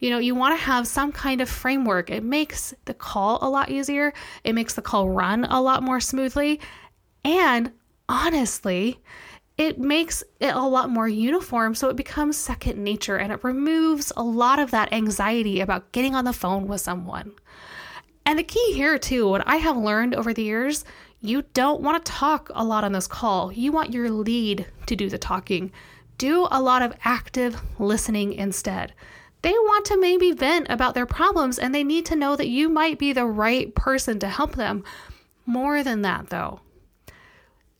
You 0.00 0.10
know, 0.10 0.18
you 0.18 0.34
want 0.34 0.58
to 0.58 0.64
have 0.64 0.86
some 0.86 1.12
kind 1.12 1.40
of 1.40 1.48
framework. 1.48 2.10
It 2.10 2.24
makes 2.24 2.74
the 2.86 2.94
call 2.94 3.38
a 3.42 3.48
lot 3.48 3.70
easier, 3.70 4.12
it 4.42 4.54
makes 4.54 4.74
the 4.74 4.82
call 4.82 5.08
run 5.08 5.44
a 5.44 5.60
lot 5.60 5.82
more 5.82 6.00
smoothly. 6.00 6.60
And 7.24 7.70
honestly, 8.08 8.98
it 9.58 9.78
makes 9.78 10.24
it 10.40 10.54
a 10.54 10.60
lot 10.60 10.88
more 10.88 11.06
uniform 11.06 11.74
so 11.74 11.90
it 11.90 11.96
becomes 11.96 12.38
second 12.38 12.82
nature 12.82 13.18
and 13.18 13.30
it 13.30 13.44
removes 13.44 14.10
a 14.16 14.22
lot 14.22 14.58
of 14.58 14.70
that 14.70 14.90
anxiety 14.90 15.60
about 15.60 15.92
getting 15.92 16.14
on 16.14 16.24
the 16.24 16.32
phone 16.32 16.66
with 16.66 16.80
someone. 16.80 17.32
And 18.24 18.38
the 18.38 18.42
key 18.42 18.72
here, 18.72 18.98
too, 18.98 19.28
what 19.28 19.46
I 19.46 19.56
have 19.56 19.76
learned 19.76 20.14
over 20.14 20.32
the 20.32 20.42
years, 20.42 20.84
you 21.20 21.42
don't 21.52 21.82
want 21.82 22.02
to 22.02 22.12
talk 22.12 22.50
a 22.54 22.64
lot 22.64 22.84
on 22.84 22.92
this 22.92 23.06
call. 23.06 23.52
You 23.52 23.70
want 23.70 23.92
your 23.92 24.10
lead 24.10 24.66
to 24.86 24.96
do 24.96 25.10
the 25.10 25.18
talking. 25.18 25.72
Do 26.16 26.48
a 26.50 26.62
lot 26.62 26.80
of 26.80 26.94
active 27.04 27.60
listening 27.78 28.32
instead. 28.32 28.94
They 29.42 29.52
want 29.52 29.86
to 29.86 30.00
maybe 30.00 30.32
vent 30.32 30.66
about 30.68 30.94
their 30.94 31.06
problems 31.06 31.58
and 31.58 31.74
they 31.74 31.84
need 31.84 32.06
to 32.06 32.16
know 32.16 32.36
that 32.36 32.48
you 32.48 32.68
might 32.68 32.98
be 32.98 33.12
the 33.12 33.26
right 33.26 33.74
person 33.74 34.18
to 34.18 34.28
help 34.28 34.54
them. 34.54 34.84
More 35.46 35.82
than 35.82 36.02
that, 36.02 36.28
though, 36.28 36.60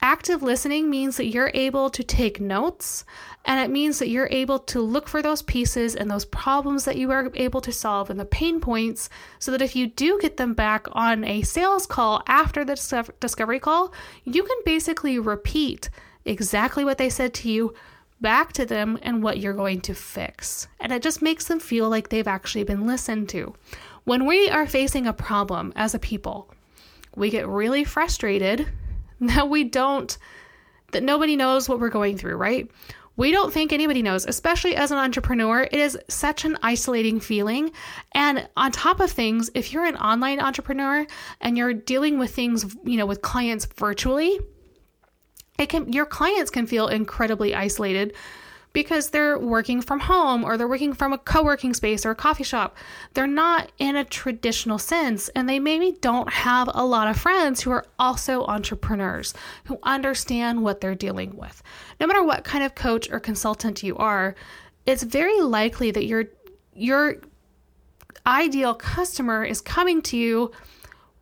Active 0.03 0.43
listening 0.43 0.89
means 0.89 1.19
that 1.19 1.27
you're 1.27 1.51
able 1.53 1.91
to 1.91 2.03
take 2.03 2.41
notes 2.41 3.05
and 3.45 3.61
it 3.61 3.71
means 3.71 3.99
that 3.99 4.09
you're 4.09 4.29
able 4.31 4.59
to 4.59 4.81
look 4.81 5.07
for 5.07 5.21
those 5.21 5.43
pieces 5.43 5.95
and 5.95 6.11
those 6.11 6.25
problems 6.25 6.87
that 6.87 6.97
you 6.97 7.11
are 7.11 7.31
able 7.35 7.61
to 7.61 7.71
solve 7.71 8.09
and 8.09 8.19
the 8.19 8.25
pain 8.25 8.61
points 8.61 9.11
so 9.39 9.53
that 9.53 9.61
if 9.61 9.77
you 9.77 9.87
do 9.87 10.19
get 10.19 10.39
them 10.39 10.55
back 10.55 10.87
on 10.93 11.23
a 11.25 11.43
sales 11.43 11.87
call 11.87 12.23
after 12.27 12.65
the 12.65 13.13
discovery 13.21 13.61
call, 13.61 13.93
you 14.25 14.43
can 14.43 14.57
basically 14.65 15.19
repeat 15.19 15.91
exactly 16.25 16.83
what 16.83 16.97
they 16.97 17.11
said 17.11 17.35
to 17.35 17.51
you 17.51 17.75
back 18.21 18.53
to 18.55 18.67
them 18.67 18.99
and 19.03 19.23
what 19.23 19.39
you're 19.39 19.53
going 19.53 19.81
to 19.83 19.95
fix. 19.95 20.69
And 20.79 20.93
it 20.93 21.03
just 21.03 21.23
makes 21.23 21.47
them 21.47 21.61
feel 21.61 21.89
like 21.89 22.09
they've 22.09 22.27
actually 22.29 22.65
been 22.65 22.87
listened 22.87 23.29
to. 23.31 23.55
When 24.05 24.27
we 24.27 24.49
are 24.49 24.67
facing 24.67 25.07
a 25.07 25.13
problem 25.13 25.73
as 25.77 25.95
a 25.95 25.99
people, 25.99 26.53
we 27.17 27.31
get 27.31 27.49
really 27.49 27.85
frustrated 27.85 28.69
that 29.21 29.49
we 29.49 29.65
don't, 29.65 30.17
that 30.93 31.03
nobody 31.03 31.37
knows 31.37 31.69
what 31.69 31.81
we're 31.81 31.91
going 31.91 32.19
through, 32.19 32.37
right? 32.37 32.71
We 33.17 33.33
don't 33.33 33.53
think 33.53 33.73
anybody 33.73 34.01
knows, 34.01 34.25
especially 34.25 34.77
as 34.77 34.91
an 34.93 34.99
entrepreneur. 34.99 35.63
It 35.63 35.75
is 35.75 35.99
such 36.09 36.47
an 36.47 36.57
isolating 36.63 37.21
feeling. 37.21 37.73
And 38.13 38.49
on 38.57 38.73
top 38.73 38.99
of 38.99 39.11
things, 39.11 39.51
if 39.55 39.73
you're 39.73 39.85
an 39.85 39.97
online 39.97 40.41
entrepreneur 40.41 41.07
and 41.41 41.59
you're 41.59 41.75
dealing 41.75 42.19
with 42.19 42.35
things, 42.35 42.75
you 42.83 42.97
know, 42.97 43.05
with 43.05 43.21
clients 43.21 43.67
virtually, 43.67 44.41
it 45.61 45.69
can 45.69 45.93
your 45.93 46.07
clients 46.07 46.51
can 46.51 46.67
feel 46.67 46.89
incredibly 46.89 47.55
isolated 47.55 48.15
because 48.73 49.11
they're 49.11 49.39
working 49.39 49.83
from 49.83 50.01
home 50.01 50.45
or 50.45 50.57
they're 50.57 50.69
working 50.69 50.95
from 50.95 51.13
a 51.13 51.19
co 51.19 51.43
working 51.43 51.75
space 51.75 52.07
or 52.07 52.11
a 52.11 52.15
coffee 52.15 52.45
shop. 52.45 52.77
They're 53.15 53.27
not 53.27 53.71
in 53.79 53.97
a 53.97 54.05
traditional 54.05 54.79
sense, 54.79 55.29
and 55.31 55.49
they 55.49 55.59
maybe 55.59 55.97
don't 56.01 56.33
have 56.33 56.71
a 56.73 56.85
lot 56.85 57.09
of 57.09 57.19
friends 57.19 57.61
who 57.61 57.71
are 57.73 57.85
also 57.99 58.45
entrepreneurs 58.45 59.35
who 59.65 59.79
understand 59.83 60.63
what 60.63 60.81
they're 60.81 60.95
dealing 60.95 61.37
with. 61.37 61.63
No 61.99 62.07
matter 62.07 62.23
what 62.23 62.45
kind 62.45 62.65
of 62.65 62.75
coach 62.75 63.11
or 63.11 63.21
consultant 63.21 63.83
you 63.83 63.97
are, 63.97 64.35
it's 64.87 65.03
very 65.03 65.41
likely 65.41 65.91
that 65.91 66.07
your 66.07 66.27
your 66.75 67.17
ideal 68.27 68.75
customer 68.75 69.45
is 69.45 69.61
coming 69.61 70.01
to 70.03 70.17
you 70.17 70.53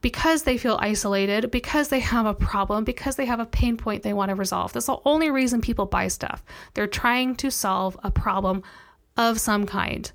because 0.01 0.43
they 0.43 0.57
feel 0.57 0.79
isolated, 0.81 1.51
because 1.51 1.89
they 1.89 2.01
have 2.01 2.27
a 2.27 2.35
problem, 2.35 2.85
because 2.85 3.17
they 3.17 3.27
have 3.27 3.41
a 3.41 3.47
pain 3.47 3.77
point 3.77 4.03
they 4.03 4.13
want 4.13 4.29
to 4.29 4.35
resolve. 4.35 4.73
That's 4.73 4.87
the 4.87 4.99
only 5.05 5.31
reason 5.31 5.61
people 5.61 5.87
buy 5.87 6.09
stuff. 6.09 6.45
They're 6.75 6.87
trying 6.87 7.35
to 7.37 7.51
solve 7.51 7.99
a 8.03 8.11
problem 8.11 8.63
of 9.17 9.41
some 9.41 9.67
kind. 9.67 10.11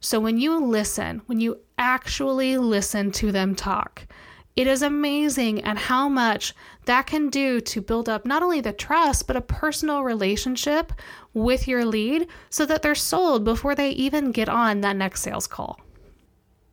So 0.00 0.20
when 0.20 0.38
you 0.38 0.64
listen, 0.64 1.22
when 1.26 1.40
you 1.40 1.60
actually 1.78 2.58
listen 2.58 3.10
to 3.12 3.32
them 3.32 3.54
talk, 3.54 4.06
it 4.54 4.68
is 4.68 4.82
amazing 4.82 5.64
at 5.64 5.76
how 5.76 6.08
much 6.08 6.54
that 6.84 7.06
can 7.06 7.28
do 7.28 7.60
to 7.60 7.80
build 7.80 8.08
up 8.08 8.24
not 8.24 8.42
only 8.42 8.60
the 8.60 8.72
trust, 8.72 9.26
but 9.26 9.36
a 9.36 9.40
personal 9.40 10.04
relationship 10.04 10.92
with 11.32 11.66
your 11.66 11.84
lead 11.84 12.28
so 12.50 12.64
that 12.66 12.82
they're 12.82 12.94
sold 12.94 13.44
before 13.44 13.74
they 13.74 13.90
even 13.90 14.30
get 14.30 14.48
on 14.48 14.80
that 14.82 14.94
next 14.94 15.22
sales 15.22 15.48
call. 15.48 15.80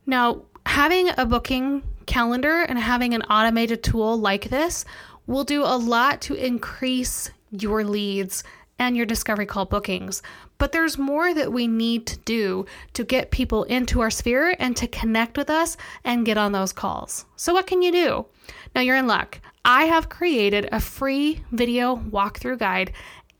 Now, 0.06 0.42
having 0.64 1.08
a 1.16 1.26
booking 1.26 1.82
calendar 2.06 2.62
and 2.62 2.78
having 2.78 3.14
an 3.14 3.22
automated 3.22 3.82
tool 3.82 4.18
like 4.18 4.50
this 4.50 4.84
will 5.26 5.44
do 5.44 5.62
a 5.62 5.76
lot 5.76 6.20
to 6.22 6.34
increase 6.34 7.30
your 7.50 7.84
leads 7.84 8.42
and 8.78 8.96
your 8.96 9.06
discovery 9.06 9.46
call 9.46 9.64
bookings. 9.64 10.22
But 10.58 10.72
there's 10.72 10.98
more 10.98 11.32
that 11.34 11.52
we 11.52 11.66
need 11.66 12.06
to 12.06 12.18
do 12.18 12.66
to 12.94 13.04
get 13.04 13.30
people 13.30 13.64
into 13.64 14.00
our 14.00 14.10
sphere 14.10 14.56
and 14.58 14.76
to 14.76 14.88
connect 14.88 15.36
with 15.36 15.50
us 15.50 15.76
and 16.04 16.26
get 16.26 16.38
on 16.38 16.52
those 16.52 16.72
calls. 16.72 17.24
So, 17.36 17.52
what 17.52 17.66
can 17.66 17.82
you 17.82 17.92
do? 17.92 18.26
Now, 18.74 18.80
you're 18.80 18.96
in 18.96 19.06
luck. 19.06 19.40
I 19.64 19.84
have 19.84 20.08
created 20.08 20.68
a 20.72 20.80
free 20.80 21.44
video 21.52 21.96
walkthrough 21.96 22.58
guide 22.58 22.92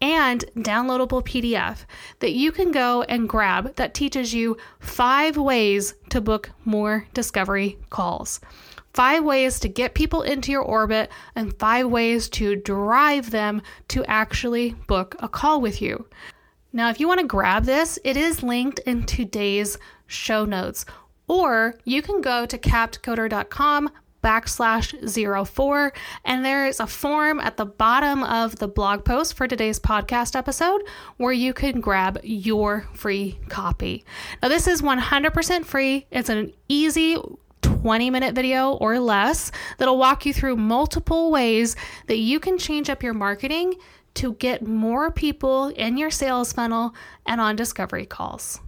and 0.03 0.45
downloadable 0.57 1.25
PDF 1.25 1.87
that 2.19 2.33
you 2.33 2.51
can 2.51 2.73
go 2.73 3.03
and 3.03 3.29
grab 3.29 3.77
that 3.77 3.95
teaches 3.95 4.35
you 4.35 4.57
five 4.81 5.37
ways 5.37 5.95
to 6.11 6.21
book 6.21 6.51
more 6.65 7.07
discovery 7.15 7.79
calls. 7.89 8.41
Five 8.93 9.25
ways 9.25 9.59
to 9.61 9.69
get 9.69 9.95
people 9.95 10.21
into 10.21 10.53
your 10.53 10.61
orbit, 10.61 11.11
and 11.35 11.59
five 11.59 11.87
ways 11.87 12.29
to 12.31 12.57
drive 12.57 13.31
them 13.31 13.63
to 13.89 14.05
actually 14.05 14.73
book 14.87 15.17
a 15.21 15.29
call 15.29 15.63
with 15.63 15.81
you. 15.81 16.07
Now, 16.75 16.91
if 16.91 17.01
you 17.01 17.09
want 17.09 17.21
to 17.21 17.27
grab 17.27 17.65
this, 17.65 17.99
it 18.05 18.19
is 18.19 18.43
linked 18.43 18.81
in 18.81 19.05
today's 19.05 19.79
show 20.07 20.45
notes, 20.45 20.85
or 21.27 21.77
you 21.85 22.03
can 22.03 22.21
go 22.21 22.45
to 22.45 22.59
captcoder.com 22.59 23.91
backslash 24.23 25.07
zero 25.07 25.45
four. 25.45 25.93
And 26.25 26.45
there 26.45 26.67
is 26.67 26.81
a 26.81 26.87
form 26.87 27.41
at 27.41 27.57
the 27.57 27.67
bottom 27.67 28.23
of 28.23 28.57
the 28.57 28.69
blog 28.69 29.05
post 29.05 29.35
for 29.35 29.47
today's 29.49 29.81
podcast 29.81 30.37
episode 30.37 30.83
where 31.17 31.33
you 31.33 31.53
can 31.53 31.81
grab 31.81 32.19
your 32.23 32.87
free 32.95 33.39
copy. 33.49 34.05
Now, 34.43 34.49
this 34.49 34.67
is 34.67 34.83
100% 34.83 35.65
free. 35.65 36.07
It's 36.11 36.29
an 36.29 36.53
easy 36.69 37.17
20 37.63 38.11
minute 38.11 38.35
video 38.35 38.73
or 38.73 38.99
less 38.99 39.51
that'll 39.79 39.99
walk 39.99 40.27
you 40.27 40.33
through 40.33 40.57
multiple 40.57 41.31
ways 41.31 41.77
that 42.07 42.19
you 42.19 42.41
can 42.41 42.59
change 42.59 42.91
up 42.91 43.03
your 43.03 43.15
marketing 43.15 43.75
to 44.15 44.35
get 44.35 44.67
more 44.67 45.11
people 45.11 45.69
in 45.69 45.97
your 45.97 46.11
sales 46.11 46.53
funnel 46.53 46.95
and 47.27 47.41
on 47.41 47.57
discovery 47.57 48.07
calls. 48.07 48.61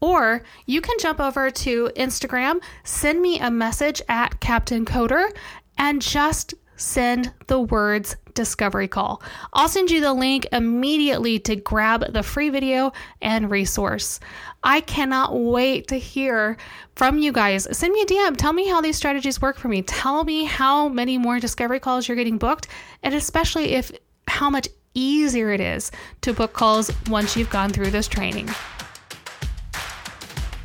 Or 0.00 0.42
you 0.66 0.80
can 0.80 0.96
jump 0.98 1.20
over 1.20 1.50
to 1.50 1.90
Instagram, 1.96 2.62
send 2.84 3.20
me 3.20 3.38
a 3.40 3.50
message 3.50 4.00
at 4.08 4.40
Captain 4.40 4.84
Coder, 4.84 5.30
and 5.76 6.00
just 6.00 6.54
send 6.76 7.32
the 7.48 7.60
words 7.60 8.16
discovery 8.34 8.86
call. 8.86 9.20
I'll 9.52 9.68
send 9.68 9.90
you 9.90 10.00
the 10.00 10.14
link 10.14 10.46
immediately 10.52 11.40
to 11.40 11.56
grab 11.56 12.12
the 12.12 12.22
free 12.22 12.50
video 12.50 12.92
and 13.20 13.50
resource. 13.50 14.20
I 14.62 14.80
cannot 14.80 15.36
wait 15.36 15.88
to 15.88 15.98
hear 15.98 16.56
from 16.94 17.18
you 17.18 17.32
guys. 17.32 17.66
Send 17.76 17.92
me 17.92 18.02
a 18.02 18.06
DM. 18.06 18.36
Tell 18.36 18.52
me 18.52 18.68
how 18.68 18.80
these 18.80 18.96
strategies 18.96 19.42
work 19.42 19.58
for 19.58 19.66
me. 19.66 19.82
Tell 19.82 20.22
me 20.22 20.44
how 20.44 20.88
many 20.88 21.18
more 21.18 21.40
discovery 21.40 21.80
calls 21.80 22.06
you're 22.06 22.16
getting 22.16 22.38
booked, 22.38 22.68
and 23.02 23.12
especially 23.12 23.72
if 23.72 23.90
how 24.28 24.48
much 24.48 24.68
easier 24.94 25.50
it 25.50 25.60
is 25.60 25.90
to 26.20 26.32
book 26.32 26.52
calls 26.52 26.92
once 27.08 27.36
you've 27.36 27.50
gone 27.50 27.70
through 27.70 27.90
this 27.90 28.06
training. 28.06 28.48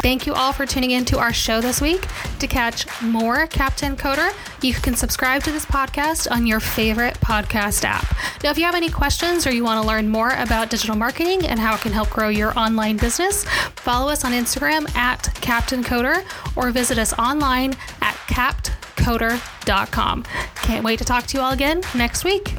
Thank 0.04 0.28
you 0.28 0.34
all 0.34 0.52
for 0.52 0.66
tuning 0.66 0.92
in 0.92 1.06
to 1.06 1.18
our 1.18 1.32
show 1.32 1.62
this 1.62 1.80
week. 1.80 2.06
To 2.40 2.46
catch 2.46 2.86
more 3.02 3.48
Captain 3.48 3.96
Coder, 3.96 4.34
you 4.62 4.74
can 4.74 4.96
subscribe 4.96 5.44
to 5.44 5.52
this 5.54 5.66
podcast 5.66 6.30
on 6.30 6.46
your 6.46 6.60
favorite 6.60 7.14
podcast 7.22 7.86
app. 7.86 8.14
Now, 8.44 8.52
if 8.52 8.58
you 8.58 8.66
have 8.66 8.76
any 8.76 8.90
questions 8.90 9.48
or 9.48 9.54
you 9.54 9.64
want 9.64 9.82
to 9.82 9.88
learn 9.88 10.10
more 10.10 10.32
about 10.32 10.70
digital 10.70 10.98
marketing 10.98 11.48
and 11.48 11.58
how 11.58 11.76
it 11.76 11.80
can 11.80 11.94
help 11.94 12.10
grow 12.10 12.28
your 12.28 12.52
online 12.60 12.98
business, 12.98 13.46
follow 13.78 14.12
us 14.12 14.26
on 14.26 14.34
Instagram 14.34 14.94
at 14.94 15.34
Captain 15.36 15.82
Coder 15.82 16.26
or 16.58 16.70
visit 16.72 16.98
us 16.98 17.14
online 17.14 17.74
at 18.02 18.16
captcoder.com. 18.28 20.24
Can't 20.56 20.84
wait 20.84 21.00
to 21.00 21.06
talk 21.06 21.28
to 21.28 21.38
you 21.38 21.44
all 21.44 21.54
again 21.54 21.82
next 21.96 22.26
week. 22.26 22.56